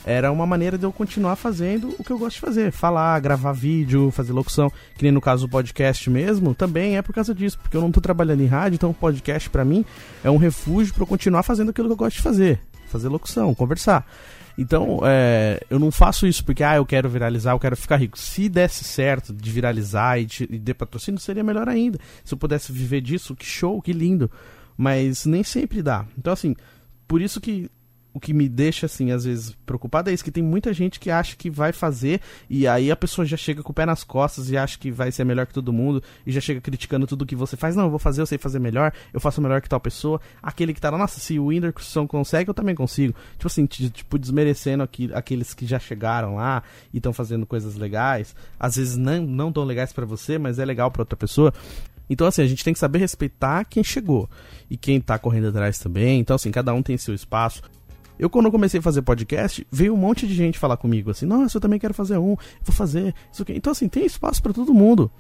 [0.04, 3.52] era uma maneira de eu continuar fazendo o que eu gosto de fazer, falar, gravar
[3.52, 7.58] vídeo, fazer locução, que nem no caso do podcast mesmo, também é por causa disso,
[7.58, 9.84] porque eu não tô trabalhando em rádio, então o podcast para mim
[10.24, 13.54] é um refúgio para eu continuar fazendo aquilo que eu gosto de fazer, fazer locução,
[13.54, 14.06] conversar.
[14.58, 18.18] Então, é, eu não faço isso porque, ah, eu quero viralizar, eu quero ficar rico.
[18.18, 21.98] Se desse certo de viralizar e de, de patrocínio, seria melhor ainda.
[22.22, 24.30] Se eu pudesse viver disso, que show, que lindo.
[24.76, 26.04] Mas nem sempre dá.
[26.18, 26.54] Então, assim,
[27.08, 27.70] por isso que
[28.12, 31.10] o que me deixa, assim, às vezes preocupado é isso, que tem muita gente que
[31.10, 34.50] acha que vai fazer e aí a pessoa já chega com o pé nas costas
[34.50, 37.36] e acha que vai ser melhor que todo mundo e já chega criticando tudo que
[37.36, 37.76] você faz.
[37.76, 40.20] Não, eu vou fazer, eu sei fazer melhor, eu faço melhor que tal pessoa.
[40.42, 43.14] Aquele que tá lá, nossa, se o Whindersson consegue, eu também consigo.
[43.32, 48.34] Tipo assim, tipo, desmerecendo aqui, aqueles que já chegaram lá e estão fazendo coisas legais.
[48.58, 51.52] Às vezes não, não tão legais para você, mas é legal para outra pessoa.
[52.10, 54.28] Então, assim, a gente tem que saber respeitar quem chegou
[54.68, 56.18] e quem tá correndo atrás também.
[56.18, 57.62] Então, assim, cada um tem seu espaço.
[58.20, 61.56] Eu, quando comecei a fazer podcast, veio um monte de gente falar comigo assim: Nossa,
[61.56, 63.54] eu também quero fazer um, vou fazer isso aqui.
[63.54, 65.10] Então, assim, tem espaço para todo mundo.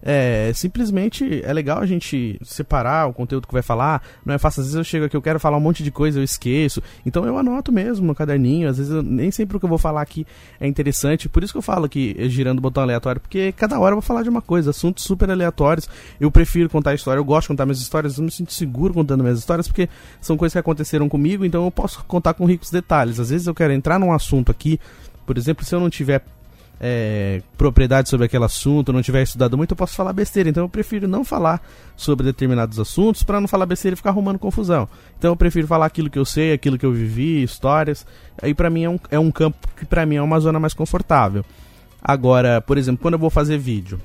[0.00, 4.02] É, simplesmente é legal a gente separar o conteúdo que vai falar.
[4.24, 6.18] Não é fácil, às vezes eu chego aqui, eu quero falar um monte de coisa,
[6.18, 6.82] eu esqueço.
[7.04, 8.68] Então eu anoto mesmo no caderninho.
[8.68, 10.26] Às vezes eu, nem sempre o que eu vou falar aqui
[10.60, 11.28] é interessante.
[11.28, 14.02] Por isso que eu falo aqui, girando o botão aleatório, porque cada hora eu vou
[14.02, 15.88] falar de uma coisa, assuntos super aleatórios.
[16.20, 19.22] Eu prefiro contar história, eu gosto de contar minhas histórias, eu me sinto seguro contando
[19.22, 19.88] minhas histórias, porque
[20.20, 23.18] são coisas que aconteceram comigo, então eu posso contar com ricos detalhes.
[23.18, 24.78] Às vezes eu quero entrar num assunto aqui,
[25.26, 26.22] por exemplo, se eu não tiver
[26.80, 30.48] é, propriedade sobre aquele assunto, não tiver estudado muito, eu posso falar besteira.
[30.48, 31.60] Então eu prefiro não falar
[31.96, 34.88] sobre determinados assuntos para não falar besteira e ficar arrumando confusão.
[35.18, 38.06] Então eu prefiro falar aquilo que eu sei, aquilo que eu vivi, histórias.
[38.40, 40.74] Aí para mim é um, é um campo que para mim é uma zona mais
[40.74, 41.44] confortável.
[42.02, 44.00] Agora, por exemplo, quando eu vou fazer vídeo,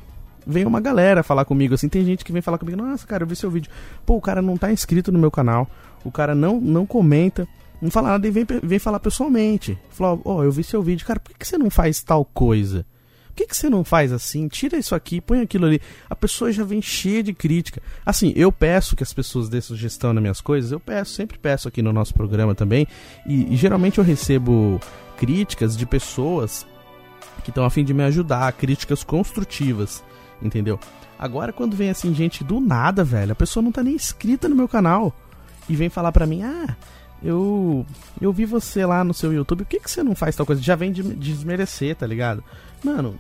[0.46, 3.28] vem uma galera falar comigo assim, tem gente que vem falar comigo, nossa, cara, eu
[3.28, 3.72] vi seu vídeo.
[4.06, 5.70] Pô, o cara não tá inscrito no meu canal,
[6.04, 7.48] o cara não não comenta
[7.84, 9.78] não fala nada e vem, vem falar pessoalmente.
[9.90, 12.24] Falou, ó, oh, eu vi seu vídeo, cara, por que, que você não faz tal
[12.24, 12.86] coisa?
[13.28, 14.48] Por que, que você não faz assim?
[14.48, 15.82] Tira isso aqui, põe aquilo ali.
[16.10, 17.82] A pessoa já vem cheia de crítica.
[18.06, 21.68] Assim, eu peço que as pessoas dêem sugestão nas minhas coisas, eu peço, sempre peço
[21.68, 22.88] aqui no nosso programa também.
[23.28, 24.80] E, e geralmente eu recebo
[25.18, 26.66] críticas de pessoas
[27.44, 30.02] que estão a fim de me ajudar, críticas construtivas,
[30.42, 30.80] entendeu?
[31.20, 34.56] Agora quando vem assim gente do nada, velho, a pessoa não tá nem inscrita no
[34.56, 35.14] meu canal
[35.68, 36.78] e vem falar pra mim: "Ah,
[37.24, 37.86] eu
[38.22, 40.62] eu vi você lá no seu YouTube, por que que você não faz tal coisa?"
[40.62, 42.44] Já vem de desmerecer, tá ligado?
[42.84, 43.18] Mano,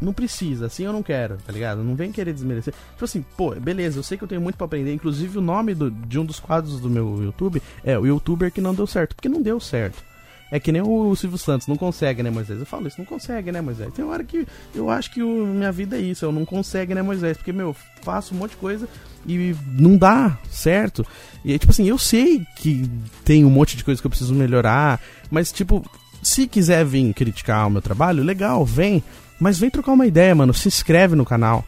[0.00, 1.82] não precisa, assim eu não quero, tá ligado?
[1.82, 2.74] Não vem querer desmerecer.
[2.92, 4.92] Tipo assim, pô, beleza, eu sei que eu tenho muito para aprender.
[4.92, 8.60] Inclusive, o nome do, de um dos quadros do meu YouTube é o youtuber que
[8.60, 10.02] não deu certo, porque não deu certo.
[10.50, 12.60] É que nem o Silvio Santos, não consegue, né, Moisés?
[12.60, 13.92] Eu falo isso, não consegue, né, Moisés?
[13.92, 17.02] Tem hora que eu acho que o, minha vida é isso, eu não consegue, né,
[17.02, 17.36] Moisés?
[17.36, 18.88] Porque, meu, faço um monte de coisa
[19.26, 21.04] e não dá certo.
[21.44, 22.88] E, tipo assim, eu sei que
[23.24, 25.84] tem um monte de coisa que eu preciso melhorar, mas, tipo,
[26.22, 29.02] se quiser vir criticar o meu trabalho, legal, vem.
[29.40, 30.54] Mas vem trocar uma ideia, mano.
[30.54, 31.64] Se inscreve no canal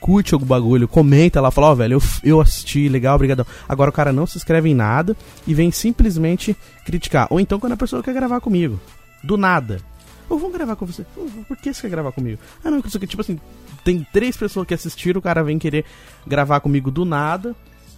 [0.00, 3.46] curte algum bagulho, comenta lá, fala, ó, oh, velho, eu, eu assisti, legal, obrigadão.
[3.68, 7.26] Agora o cara não se inscreve em nada e vem simplesmente criticar.
[7.30, 8.80] Ou então quando a pessoa quer gravar comigo,
[9.22, 9.80] do nada.
[10.28, 11.04] Ou vamos gravar com você.
[11.46, 12.38] Por que você quer gravar comigo?
[12.62, 13.40] Ah, não, que tipo assim,
[13.82, 15.84] tem três pessoas que assistiram, o cara vem querer
[16.26, 17.56] gravar comigo do nada.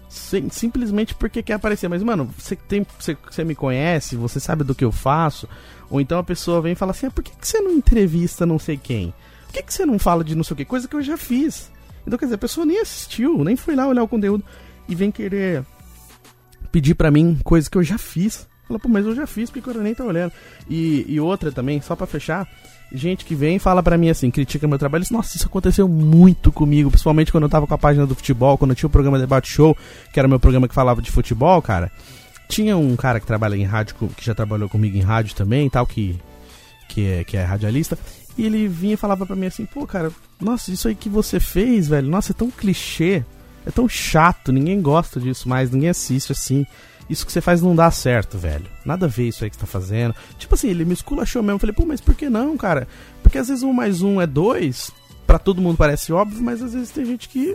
[0.08, 1.88] Sim, simplesmente porque quer aparecer.
[1.88, 5.48] Mas, mano, você, tem, você, você me conhece, você sabe do que eu faço.
[5.88, 8.46] Ou então a pessoa vem e fala assim: ah, por que, que você não entrevista
[8.46, 9.12] não sei quem?
[9.46, 10.64] Por que, que você não fala de não sei o que?
[10.64, 11.70] Coisa que eu já fiz.
[12.10, 14.42] Então, quer dizer, a pessoa nem assistiu, nem foi lá olhar o conteúdo
[14.88, 15.64] e vem querer
[16.72, 18.48] pedir para mim coisas que eu já fiz.
[18.66, 20.32] Fala, pô, mas eu já fiz porque eu nem tá olhando.
[20.68, 22.48] E, e outra também, só para fechar,
[22.92, 25.86] gente que vem e fala para mim assim, critica meu trabalho, diz, nossa, isso aconteceu
[25.86, 28.90] muito comigo, principalmente quando eu tava com a página do futebol, quando eu tinha o
[28.90, 29.76] programa Debate Show,
[30.12, 31.92] que era meu programa que falava de futebol, cara.
[32.48, 35.86] Tinha um cara que trabalha em rádio, que já trabalhou comigo em rádio também, tal,
[35.86, 36.18] que,
[36.88, 37.96] que, é, que é radialista.
[38.40, 41.38] E ele vinha e falava pra mim assim, pô, cara, nossa, isso aí que você
[41.38, 43.22] fez, velho, nossa, é tão clichê,
[43.66, 46.64] é tão chato, ninguém gosta disso mais, ninguém assiste assim.
[47.10, 48.64] Isso que você faz não dá certo, velho.
[48.82, 50.14] Nada a ver isso aí que você tá fazendo.
[50.38, 51.56] Tipo assim, ele me esculachou mesmo.
[51.56, 52.88] Eu falei, pô, mas por que não, cara?
[53.22, 54.90] Porque às vezes um mais um é dois,
[55.26, 57.54] para todo mundo parece óbvio, mas às vezes tem gente que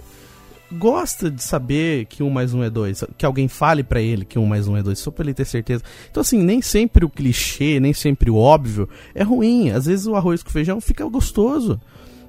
[0.72, 4.40] gosta de saber que um mais um é dois, que alguém fale para ele que
[4.40, 5.84] um mais um é dois, só pra ele ter certeza.
[6.10, 9.72] Então, assim, nem sempre o clichê, nem sempre o óbvio é ruim.
[9.72, 11.80] Às vezes o arroz com feijão fica gostoso.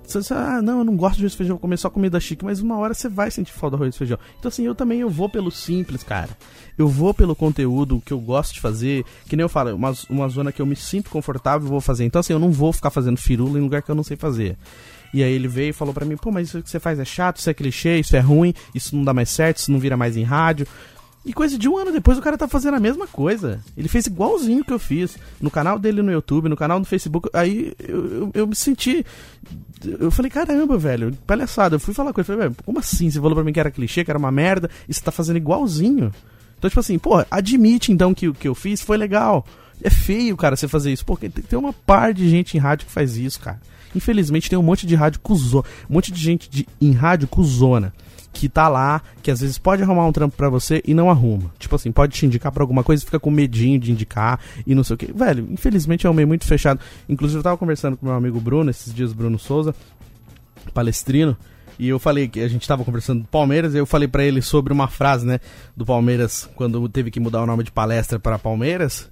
[0.07, 2.21] Você, você, ah, não, eu não gosto de arroz e feijão, vou comer só comida
[2.21, 4.19] chique, mas uma hora você vai sentir falta do arroz e feijão.
[4.39, 6.31] Então, assim, eu também eu vou pelo simples, cara.
[6.79, 10.29] Eu vou pelo conteúdo que eu gosto de fazer, que nem eu falo, uma, uma
[10.29, 12.05] zona que eu me sinto confortável, eu vou fazer.
[12.05, 14.57] Então, assim, eu não vou ficar fazendo firula em lugar que eu não sei fazer.
[15.17, 17.05] E aí ele veio e falou para mim, pô, mas isso que você faz é
[17.07, 19.97] chato, isso é clichê, isso é ruim, isso não dá mais certo, isso não vira
[19.97, 20.67] mais em rádio.
[21.25, 23.59] E coisa de um ano depois o cara tá fazendo a mesma coisa.
[23.79, 25.17] Ele fez igualzinho que eu fiz.
[25.41, 27.31] No canal dele no YouTube, no canal no Facebook.
[27.33, 29.07] Aí eu, eu, eu me senti.
[29.83, 31.77] Eu falei, caramba, velho, palhaçada.
[31.77, 32.27] Eu fui falar com ele.
[32.27, 33.11] Falei, como assim?
[33.11, 35.39] Você falou pra mim que era clichê, que era uma merda, e você tá fazendo
[35.39, 36.13] igualzinho.
[36.59, 39.47] Então, tipo assim, pô, admite então que o que eu fiz foi legal.
[39.83, 41.07] É feio, cara, você fazer isso.
[41.07, 43.59] Porque tem uma par de gente em rádio que faz isso, cara.
[43.97, 47.93] Infelizmente tem um monte de rádio cuzona, um monte de gente de, em rádio cuzona
[48.37, 51.51] que tá lá, que às vezes pode arrumar um trampo para você e não arruma.
[51.59, 54.75] Tipo assim, pode te indicar pra alguma coisa e fica com medinho de indicar e
[54.75, 55.11] não sei o que.
[55.11, 56.79] Velho, infelizmente é um meio muito fechado.
[57.09, 59.75] Inclusive eu tava conversando com meu amigo Bruno, esses dias, Bruno Souza,
[60.75, 61.35] palestrino,
[61.79, 64.41] e eu falei que a gente tava conversando do Palmeiras, e eu falei para ele
[64.43, 65.41] sobre uma frase, né,
[65.77, 69.11] do Palmeiras, quando teve que mudar o nome de palestra para Palmeiras.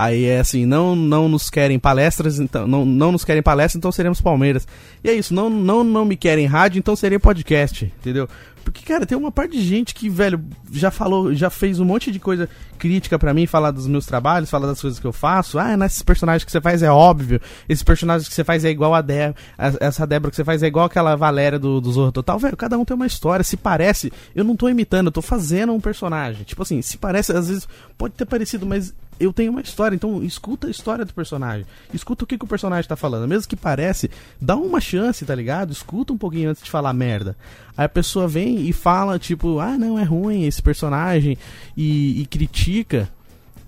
[0.00, 3.90] Aí é assim, não não nos querem palestras, então não, não nos querem palestra, então
[3.90, 4.64] seremos Palmeiras.
[5.02, 8.28] E é isso, não não não me querem rádio, então serei podcast, entendeu?
[8.62, 12.12] Porque, cara, tem uma parte de gente que, velho, já falou, já fez um monte
[12.12, 15.58] de coisa crítica para mim, falar dos meus trabalhos, falar das coisas que eu faço.
[15.58, 17.40] Ah, nesses personagens que você faz é óbvio.
[17.68, 19.34] Esses personagens que você faz é igual a Débora.
[19.80, 22.38] Essa Débora que você faz é igual aquela Valéria do, do Zorro Total.
[22.38, 23.42] Velho, cada um tem uma história.
[23.42, 26.44] Se parece, eu não tô imitando, eu tô fazendo um personagem.
[26.44, 30.22] Tipo assim, se parece, às vezes pode ter parecido, mas eu tenho uma história, então
[30.22, 31.66] escuta a história do personagem.
[31.92, 33.28] Escuta o que, que o personagem tá falando.
[33.28, 35.72] Mesmo que parece, dá uma chance, tá ligado?
[35.72, 37.36] Escuta um pouquinho antes de falar merda.
[37.76, 41.36] Aí a pessoa vem e fala, tipo, ah, não, é ruim esse personagem,
[41.76, 43.08] e, e critica,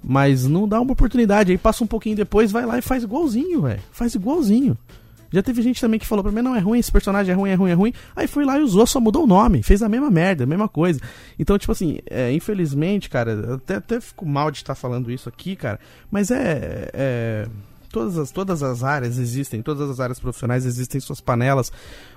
[0.02, 1.52] mas não dá uma oportunidade.
[1.52, 3.80] Aí passa um pouquinho depois, vai lá e faz igualzinho, velho.
[3.92, 4.76] Faz igualzinho.
[5.32, 7.50] Já teve gente também que falou pra mim, não, é ruim, esse personagem é ruim,
[7.50, 7.92] é ruim, é ruim.
[8.16, 10.68] Aí foi lá e usou, só mudou o nome, fez a mesma merda, a mesma
[10.68, 11.00] coisa.
[11.38, 15.54] Então, tipo assim, é, infelizmente, cara, até, até fico mal de estar falando isso aqui,
[15.54, 15.78] cara,
[16.10, 17.46] mas é, é.
[17.90, 21.72] todas, as, todas as áreas existem, todas as áreas profissionais existem suas panelas,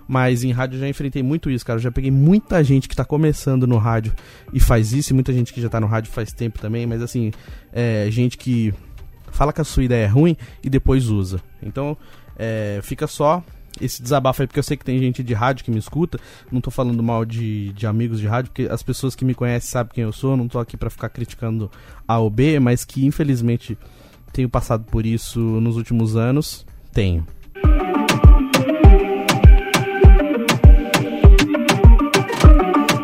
[0.08, 1.78] mas em rádio já enfrentei muito isso, cara.
[1.78, 4.12] Eu já peguei muita gente que tá começando no rádio
[4.52, 7.02] e faz isso, e muita gente que já tá no rádio faz tempo também, mas
[7.02, 7.32] assim,
[7.72, 8.74] é gente que
[9.32, 11.42] fala que a sua ideia é ruim e depois usa.
[11.62, 11.98] Então,
[12.38, 13.44] é, fica só
[13.82, 16.20] esse desabafo aí, porque eu sei que tem gente de rádio que me escuta.
[16.52, 19.70] Não tô falando mal de, de amigos de rádio, porque as pessoas que me conhecem
[19.70, 20.38] sabem quem eu sou.
[20.38, 21.72] Não tô aqui para ficar criticando
[22.08, 23.78] A ou B, mas que infelizmente
[24.32, 26.66] tenho passado por isso nos últimos anos.
[26.92, 27.26] Tenho.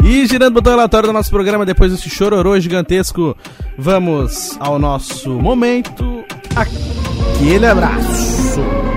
[0.04, 3.38] E girando o botão relatório do nosso programa, depois desse chororô gigantesco,
[3.78, 6.24] vamos ao nosso momento.
[6.56, 8.89] Aquele abraço.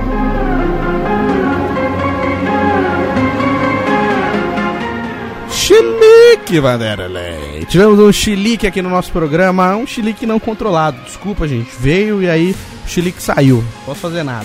[5.63, 7.65] Chilique, Vanderlei.
[7.69, 11.01] Tivemos um chilique aqui no nosso programa, um chilique não controlado.
[11.05, 11.71] Desculpa, gente.
[11.79, 13.59] Veio e aí o chilique saiu.
[13.59, 14.45] Não posso fazer nada.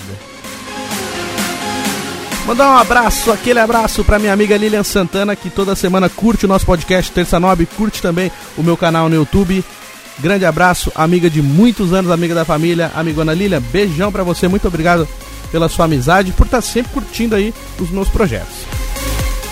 [2.46, 6.48] Mandar um abraço, aquele abraço pra minha amiga Lilian Santana, que toda semana curte o
[6.48, 9.64] nosso podcast Terça Nobre, curte também o meu canal no YouTube.
[10.20, 14.68] Grande abraço, amiga de muitos anos, amiga da família, amigona Lilian, beijão pra você, muito
[14.68, 15.06] obrigado
[15.50, 18.77] pela sua amizade, por estar tá sempre curtindo aí os meus projetos.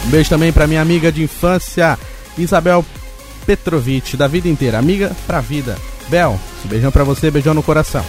[0.06, 1.98] Um beijo também pra minha amiga de infância,
[2.38, 2.84] Isabel
[3.44, 5.76] Petrovic, da vida inteira, amiga pra vida.
[6.08, 8.04] Bel, beijão pra você, beijão no coração.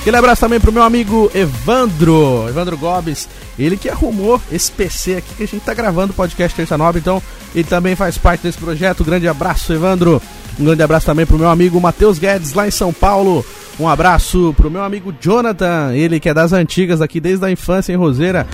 [0.00, 3.28] Aquele abraço também pro meu amigo Evandro, Evandro Gobes,
[3.58, 6.98] ele que arrumou esse PC aqui que a gente tá gravando o podcast Terça Nova,
[6.98, 7.22] então
[7.54, 9.04] ele também faz parte desse projeto.
[9.04, 10.20] grande abraço, Evandro.
[10.58, 13.44] Um grande abraço também pro meu amigo Matheus Guedes, lá em São Paulo.
[13.80, 17.92] Um abraço pro meu amigo Jonathan, ele que é das antigas aqui desde a infância
[17.92, 18.46] em Roseira.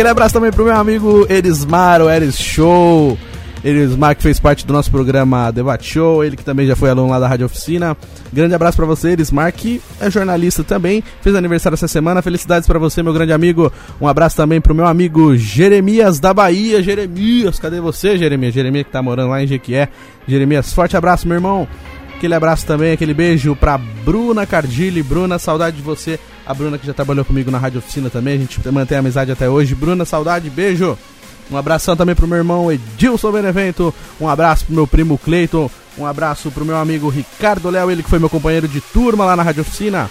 [0.00, 3.18] Aquele abraço também pro meu amigo Erismar, o Eris Show.
[3.62, 7.10] Erismar que fez parte do nosso programa Debate Show, ele que também já foi aluno
[7.10, 7.94] lá da Rádio Oficina.
[8.32, 12.22] Grande abraço para você, Erismar, que é jornalista também, fez aniversário essa semana.
[12.22, 13.70] Felicidades para você, meu grande amigo.
[14.00, 16.82] Um abraço também pro meu amigo Jeremias da Bahia.
[16.82, 18.54] Jeremias, cadê você, Jeremias?
[18.54, 19.90] Jeremias que tá morando lá em Jequié.
[20.26, 21.68] Jeremias, forte abraço, meu irmão.
[22.16, 25.02] Aquele abraço também, aquele beijo pra Bruna Cardilli.
[25.02, 26.18] Bruna, saudade de você.
[26.50, 28.34] A Bruna que já trabalhou comigo na Rádio Oficina também.
[28.34, 29.72] A gente mantém a amizade até hoje.
[29.72, 30.98] Bruna, saudade, beijo.
[31.48, 33.94] Um abração também pro meu irmão Edilson Benevento.
[34.20, 35.70] Um abraço pro meu primo Cleiton.
[35.96, 39.36] Um abraço pro meu amigo Ricardo Léo, ele que foi meu companheiro de turma lá
[39.36, 40.10] na Rádio Oficina.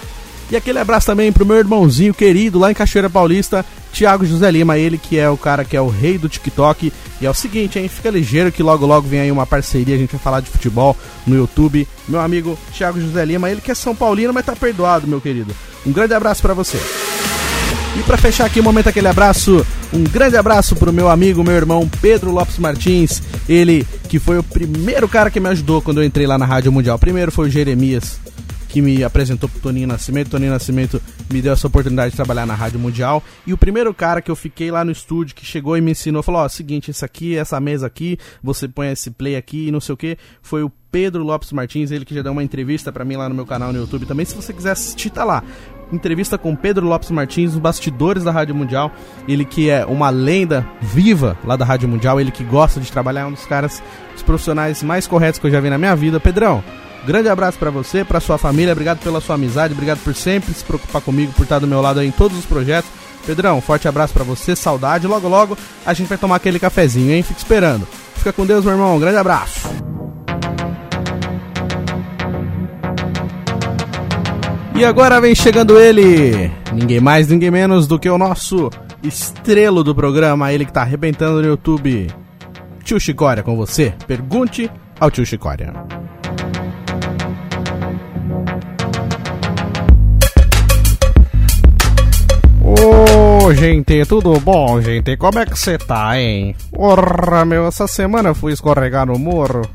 [0.51, 4.77] E aquele abraço também pro meu irmãozinho querido lá em Cachoeira Paulista, Thiago José Lima,
[4.77, 6.91] ele que é o cara que é o rei do TikTok.
[7.21, 7.88] E é o seguinte, hein?
[7.88, 10.95] Fica ligeiro que logo logo vem aí uma parceria, a gente vai falar de futebol
[11.27, 11.88] no YouTube.
[12.07, 15.55] Meu amigo Thiago José Lima, ele que é São Paulino, mas tá perdoado, meu querido.
[15.85, 16.79] Um grande abraço para você.
[17.97, 21.55] E para fechar aqui o momento aquele abraço, um grande abraço pro meu amigo, meu
[21.55, 26.05] irmão Pedro Lopes Martins, ele que foi o primeiro cara que me ajudou quando eu
[26.05, 26.99] entrei lá na Rádio Mundial.
[26.99, 28.19] Primeiro foi o Jeremias,
[28.69, 30.29] que me apresentou pro Toninho Nascimento.
[30.29, 33.21] Toninho Nascimento me deu essa oportunidade de trabalhar na Rádio Mundial.
[33.45, 36.23] E o primeiro cara que eu fiquei lá no estúdio, que chegou e me ensinou,
[36.23, 39.71] falou: Ó, oh, seguinte, isso aqui, essa mesa aqui, você põe esse play aqui e
[39.71, 42.91] não sei o que, foi o Pedro Lopes Martins, ele que já deu uma entrevista
[42.91, 44.25] para mim lá no meu canal no YouTube também.
[44.25, 45.43] Se você quiser assistir, tá lá
[45.91, 48.91] entrevista com Pedro Lopes Martins, os bastidores da Rádio Mundial.
[49.27, 53.21] Ele que é uma lenda viva lá da Rádio Mundial, ele que gosta de trabalhar,
[53.21, 53.82] é um dos caras,
[54.15, 56.19] os profissionais mais corretos que eu já vi na minha vida.
[56.19, 56.63] Pedrão,
[57.05, 60.63] grande abraço para você, para sua família, obrigado pela sua amizade, obrigado por sempre se
[60.63, 62.89] preocupar comigo, por estar do meu lado em todos os projetos.
[63.25, 65.05] Pedrão, forte abraço para você, saudade.
[65.05, 67.23] Logo, logo a gente vai tomar aquele cafezinho, hein?
[67.23, 67.88] Fica esperando.
[68.15, 68.99] Fica com Deus, meu irmão.
[68.99, 69.69] grande abraço.
[74.75, 78.69] E agora vem chegando ele, ninguém mais, ninguém menos do que o nosso
[79.03, 82.07] estrelo do programa, ele que tá arrebentando no YouTube.
[82.83, 83.93] Tio Chicória com você.
[84.07, 85.73] Pergunte ao tio Chicória.
[93.53, 95.17] Gente, tudo bom, gente?
[95.17, 96.55] Como é que você tá, hein?
[96.71, 99.67] Porra, meu, essa semana eu fui escorregar no morro.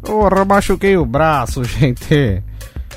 [0.00, 2.42] Porra, machuquei o braço, gente.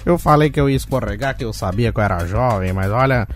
[0.06, 3.28] Eu falei que eu ia escorregar, que eu sabia que eu era jovem, mas olha,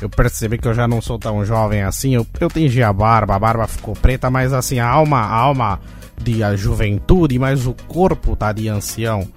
[0.00, 2.14] eu percebi que eu já não sou tão jovem assim.
[2.14, 5.80] Eu, eu tingi a barba, a barba ficou preta, mas assim, a alma, a alma
[6.20, 9.28] de a juventude, mas o corpo tá de ancião.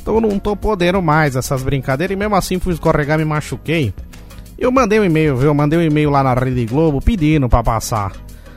[0.00, 3.92] Então eu não tô podendo mais essas brincadeiras e mesmo assim fui escorregar, me machuquei.
[4.58, 5.48] Eu mandei um e-mail, viu?
[5.48, 8.12] Eu mandei um e-mail lá na Rede Globo pedindo pra passar.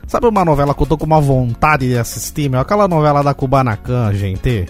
[0.07, 2.61] Sabe uma novela que eu tô com uma vontade de assistir, meu?
[2.61, 4.65] Aquela novela da Kubanacan, gente.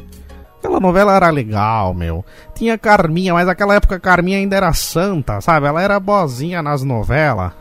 [0.58, 2.26] Aquela novela era legal, meu.
[2.54, 5.68] Tinha Carminha, mas naquela época Carminha ainda era santa, sabe?
[5.68, 7.54] Ela era boazinha nas novelas.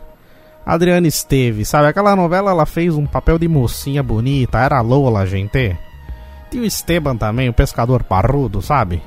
[0.65, 1.87] Adriana Esteves, sabe?
[1.87, 5.77] Aquela novela ela fez um papel de mocinha bonita, era Lola, gente.
[6.51, 9.01] Tinha o Esteban também, o pescador parrudo, sabe?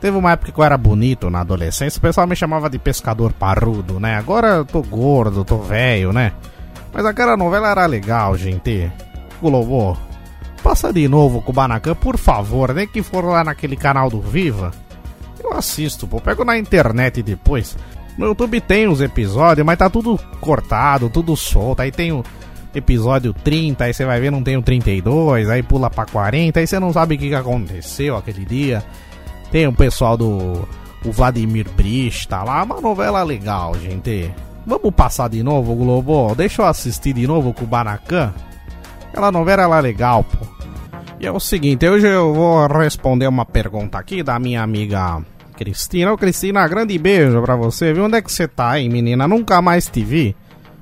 [0.00, 3.32] Teve uma época que eu era bonito na adolescência, o pessoal me chamava de pescador
[3.32, 4.16] parrudo, né?
[4.16, 6.32] Agora eu tô gordo, tô velho, né?
[6.92, 8.90] Mas aquela novela era legal, gente.
[9.40, 9.96] Globo,
[10.62, 14.20] Passa de novo com o Banacan, por favor, nem que for lá naquele canal do
[14.20, 14.72] Viva.
[15.42, 16.20] Eu assisto, pô.
[16.20, 17.76] Pego na internet depois.
[18.16, 21.80] No YouTube tem os episódios, mas tá tudo cortado, tudo solto.
[21.80, 22.24] Aí tem o
[22.74, 26.66] episódio 30, aí você vai ver, não tem o 32, aí pula pra 40, aí
[26.66, 28.82] você não sabe o que aconteceu aquele dia.
[29.50, 30.68] Tem o pessoal do
[31.04, 34.30] o Vladimir Brich, tá lá, uma novela legal, gente.
[34.66, 36.34] Vamos passar de novo, Globo?
[36.34, 38.32] Deixa eu assistir de novo com o Banacan.
[39.08, 40.46] Aquela novela lá legal, pô.
[41.20, 45.22] E é o seguinte, hoje eu vou responder uma pergunta aqui da minha amiga
[45.56, 46.12] Cristina.
[46.12, 48.04] Ô Cristina, grande beijo pra você, viu?
[48.04, 49.26] Onde é que você tá, hein, menina?
[49.26, 50.36] Nunca mais te vi.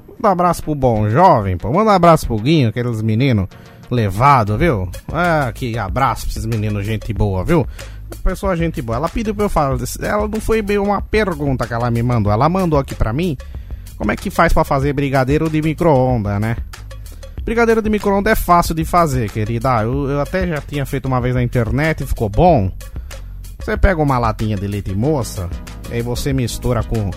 [0.09, 1.73] Manda um abraço pro bom jovem, pô.
[1.73, 3.47] Manda um abraço pro Guinho, aqueles meninos
[3.91, 4.91] levado, viu?
[5.13, 7.67] Ah, que abraço pra esses meninos, gente boa, viu?
[8.23, 8.97] Pessoa, gente boa.
[8.97, 9.79] Ela pediu pra eu falar.
[10.01, 12.33] Ela não foi bem uma pergunta que ela me mandou.
[12.33, 13.37] Ela mandou aqui pra mim
[13.97, 16.57] como é que faz para fazer brigadeiro de micro-ondas, né?
[17.43, 19.83] Brigadeiro de micro-ondas é fácil de fazer, querida.
[19.83, 22.71] Eu, eu, até já tinha feito uma vez na internet e ficou bom.
[23.59, 25.49] Você pega uma latinha de leite moça,
[25.91, 27.11] aí você mistura com,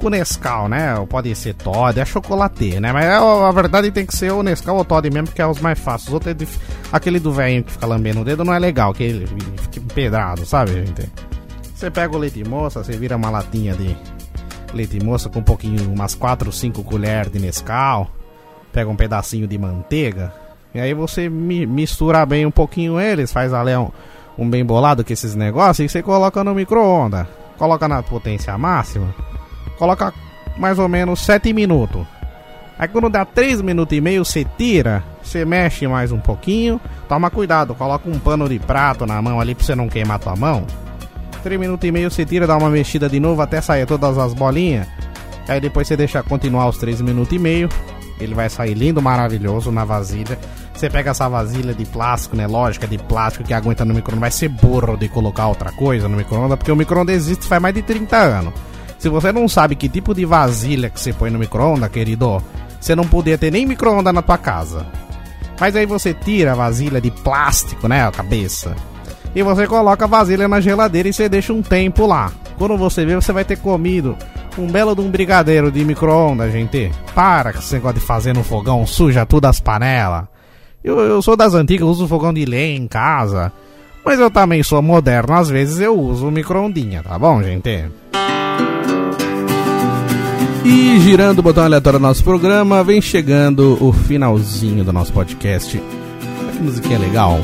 [0.00, 0.96] com Nescau, né?
[0.96, 2.92] Ou pode ser Todd, é chocolate, né?
[2.92, 5.60] Mas é, a verdade tem que ser o Nescau ou Todd mesmo, porque é os
[5.60, 6.08] mais fáceis.
[6.08, 6.46] Os outros é
[6.92, 9.26] aquele do velho que fica lambendo o dedo não é legal, que ele
[9.62, 11.10] fica empedrado, sabe, gente?
[11.74, 13.96] Você pega o leite moça, você vira uma latinha de
[14.74, 18.10] leite moça com um pouquinho, umas 4 ou 5 colheres de Nescau
[18.72, 20.32] pega um pedacinho de manteiga,
[20.74, 23.90] e aí você mi mistura bem um pouquinho eles, faz ali um,
[24.38, 27.26] um bem bolado com esses negócios, e você coloca no micro-ondas.
[27.58, 29.14] Coloca na potência máxima,
[29.80, 30.12] coloca
[30.58, 32.06] mais ou menos 7 minutos.
[32.78, 36.78] Aí quando dá 3 minutos e meio, você tira, você mexe mais um pouquinho.
[37.08, 40.36] Toma cuidado, coloca um pano de prato na mão ali pra você não queimar tua
[40.36, 40.66] mão.
[41.42, 44.34] 3 minutos e meio você tira, dá uma mexida de novo até sair todas as
[44.34, 44.86] bolinhas.
[45.48, 47.68] Aí depois você deixa continuar os 3 minutos e meio.
[48.20, 50.38] Ele vai sair lindo, maravilhoso na vasilha.
[50.74, 52.46] Você pega essa vasilha de plástico, né?
[52.46, 54.20] Lógico, é de plástico que aguenta no micro-ondas.
[54.20, 57.74] Vai ser burro de colocar outra coisa no micro-ondas, porque o micro-ondas existe faz mais
[57.74, 58.54] de 30 anos.
[59.00, 62.42] Se você não sabe que tipo de vasilha que você põe no micro-ondas, querido,
[62.78, 64.86] você não podia ter nem micro-ondas na tua casa.
[65.58, 68.06] Mas aí você tira a vasilha de plástico, né?
[68.06, 68.76] A cabeça.
[69.34, 72.30] E você coloca a vasilha na geladeira e você deixa um tempo lá.
[72.58, 74.18] Quando você vê, você vai ter comido
[74.58, 76.92] um belo de um brigadeiro de micro-ondas, gente.
[77.14, 80.24] Para com esse negócio de fazer no fogão, suja tudo as panelas.
[80.84, 83.50] Eu, eu sou das antigas, uso fogão de lenha em casa.
[84.04, 87.88] Mas eu também sou moderno, às vezes eu uso micro-ondinha, tá bom, gente?
[90.64, 95.80] E girando o botão aleatório do nosso programa, vem chegando o finalzinho do nosso podcast.
[96.38, 97.40] Olha que musiquinha legal.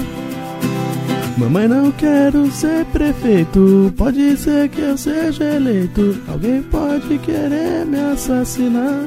[1.39, 3.93] Mamãe, não quero ser prefeito.
[3.97, 6.17] Pode ser que eu seja eleito.
[6.29, 9.07] Alguém pode querer me assassinar.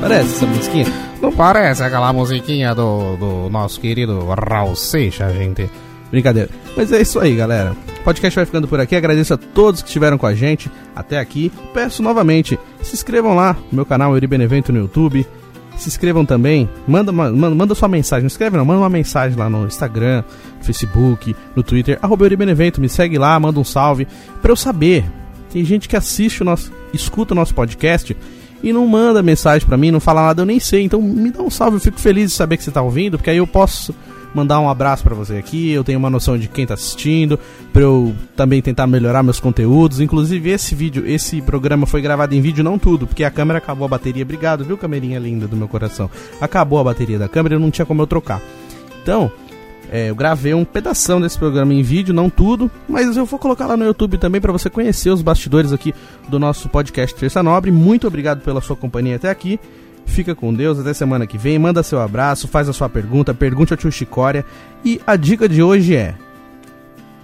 [0.00, 0.86] Parece essa musiquinha?
[1.20, 5.70] Não parece aquela musiquinha do, do nosso querido Raul Seixas, gente.
[6.10, 6.48] Brincadeira.
[6.76, 7.76] Mas é isso aí, galera.
[8.00, 8.96] O podcast vai ficando por aqui.
[8.96, 11.52] Agradeço a todos que estiveram com a gente até aqui.
[11.72, 15.26] Peço novamente, se inscrevam lá no meu canal Euri Benevento no YouTube
[15.80, 16.68] se inscrevam também.
[16.86, 18.22] Manda, manda, manda sua mensagem.
[18.22, 20.22] Não escreve não, manda uma mensagem lá no Instagram,
[20.58, 21.98] no Facebook, no Twitter.
[22.02, 24.06] Arroba Benevento, me segue lá, manda um salve.
[24.42, 25.04] Pra eu saber.
[25.50, 26.70] Tem gente que assiste o nosso.
[26.92, 28.16] escuta o nosso podcast
[28.62, 30.84] e não manda mensagem pra mim, não fala nada, eu nem sei.
[30.84, 33.30] Então me dá um salve, eu fico feliz de saber que você tá ouvindo, porque
[33.30, 33.92] aí eu posso
[34.34, 37.38] mandar um abraço para você aqui, eu tenho uma noção de quem tá assistindo,
[37.72, 40.00] para eu também tentar melhorar meus conteúdos.
[40.00, 43.84] Inclusive esse vídeo, esse programa foi gravado em vídeo, não tudo, porque a câmera acabou
[43.86, 44.22] a bateria.
[44.22, 46.10] Obrigado, viu, camerinha linda do meu coração.
[46.40, 48.40] Acabou a bateria da câmera, não tinha como eu trocar.
[49.02, 49.30] Então,
[49.90, 53.66] é, eu gravei um pedaço desse programa em vídeo, não tudo, mas eu vou colocar
[53.66, 55.92] lá no YouTube também para você conhecer os bastidores aqui
[56.28, 57.72] do nosso podcast Terça Nobre.
[57.72, 59.58] Muito obrigado pela sua companhia até aqui.
[60.10, 61.58] Fica com Deus, até semana que vem.
[61.58, 64.44] Manda seu abraço, faz a sua pergunta, pergunte ao tio Chicória.
[64.84, 66.14] E a dica de hoje é: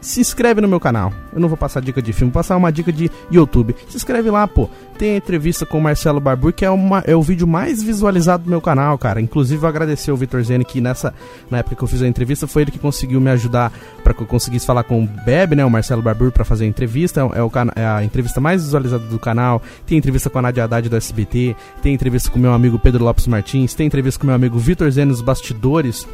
[0.07, 1.13] se inscreve no meu canal.
[1.33, 3.75] Eu não vou passar dica de filme, vou passar uma dica de YouTube.
[3.89, 4.69] Se inscreve lá, pô.
[4.97, 8.45] Tem a entrevista com o Marcelo Barbu, que é, uma, é o vídeo mais visualizado
[8.45, 9.21] do meu canal, cara.
[9.21, 11.13] Inclusive, eu agradecer ao Vitor Zene, que nessa,
[11.51, 14.23] na época que eu fiz a entrevista, foi ele que conseguiu me ajudar para que
[14.23, 17.21] eu conseguisse falar com o Beb, né, o Marcelo Barbu, para fazer a entrevista.
[17.21, 19.61] É, o, é a entrevista mais visualizada do canal.
[19.87, 23.05] Tem entrevista com a Nadia Haddad do SBT, tem entrevista com o meu amigo Pedro
[23.05, 26.07] Lopes Martins, tem entrevista com o meu amigo Vitor Zene nos bastidores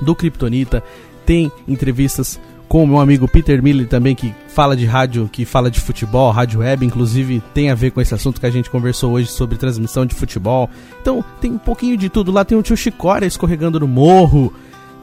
[0.00, 0.82] do Kryptonita,
[1.24, 2.40] tem entrevistas
[2.72, 6.30] com o meu amigo Peter Miller também, que fala de rádio, que fala de futebol,
[6.30, 9.58] rádio web, inclusive tem a ver com esse assunto que a gente conversou hoje sobre
[9.58, 10.70] transmissão de futebol.
[10.98, 12.32] Então tem um pouquinho de tudo.
[12.32, 14.50] Lá tem o tio Chicória escorregando no morro,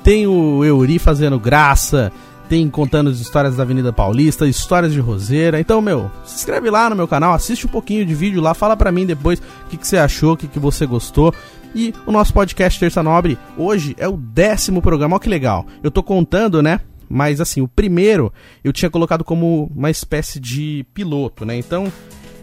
[0.04, 2.12] tem o Euri fazendo graça,
[2.50, 5.60] tem contando as histórias da Avenida Paulista, histórias de Roseira.
[5.60, 8.76] Então, meu, se inscreve lá no meu canal, assiste um pouquinho de vídeo lá, fala
[8.76, 11.32] pra mim depois o que, que você achou, o que, que você gostou.
[11.76, 15.68] E o nosso podcast Terça Nobre hoje é o décimo programa, olha que legal.
[15.84, 16.82] Eu tô contando, né?
[17.10, 18.32] Mas assim, o primeiro
[18.64, 21.58] eu tinha colocado como uma espécie de piloto, né?
[21.58, 21.92] Então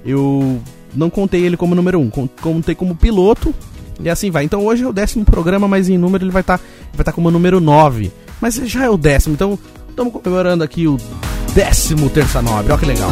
[0.05, 0.61] eu
[0.95, 3.55] não contei ele como número 1, um, contei como piloto
[4.01, 4.45] e assim vai.
[4.45, 7.13] Então hoje é o décimo programa, mas em número ele vai estar tá, vai tá
[7.13, 8.11] como número 9.
[8.41, 9.59] Mas já é o décimo, então
[9.89, 10.99] estamos comemorando aqui o
[11.55, 13.11] décimo Terça Nobre, olha que legal.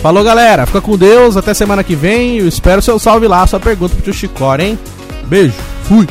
[0.00, 2.38] Falou galera, fica com Deus, até semana que vem.
[2.38, 4.78] Eu espero seu salve lá, sua pergunta pro tio Chicora, hein?
[5.26, 5.52] Beijo,
[5.84, 6.06] fui!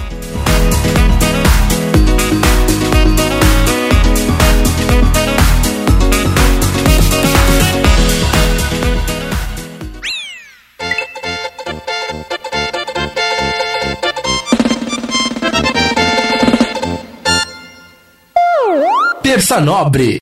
[19.29, 20.17] Terça Nobre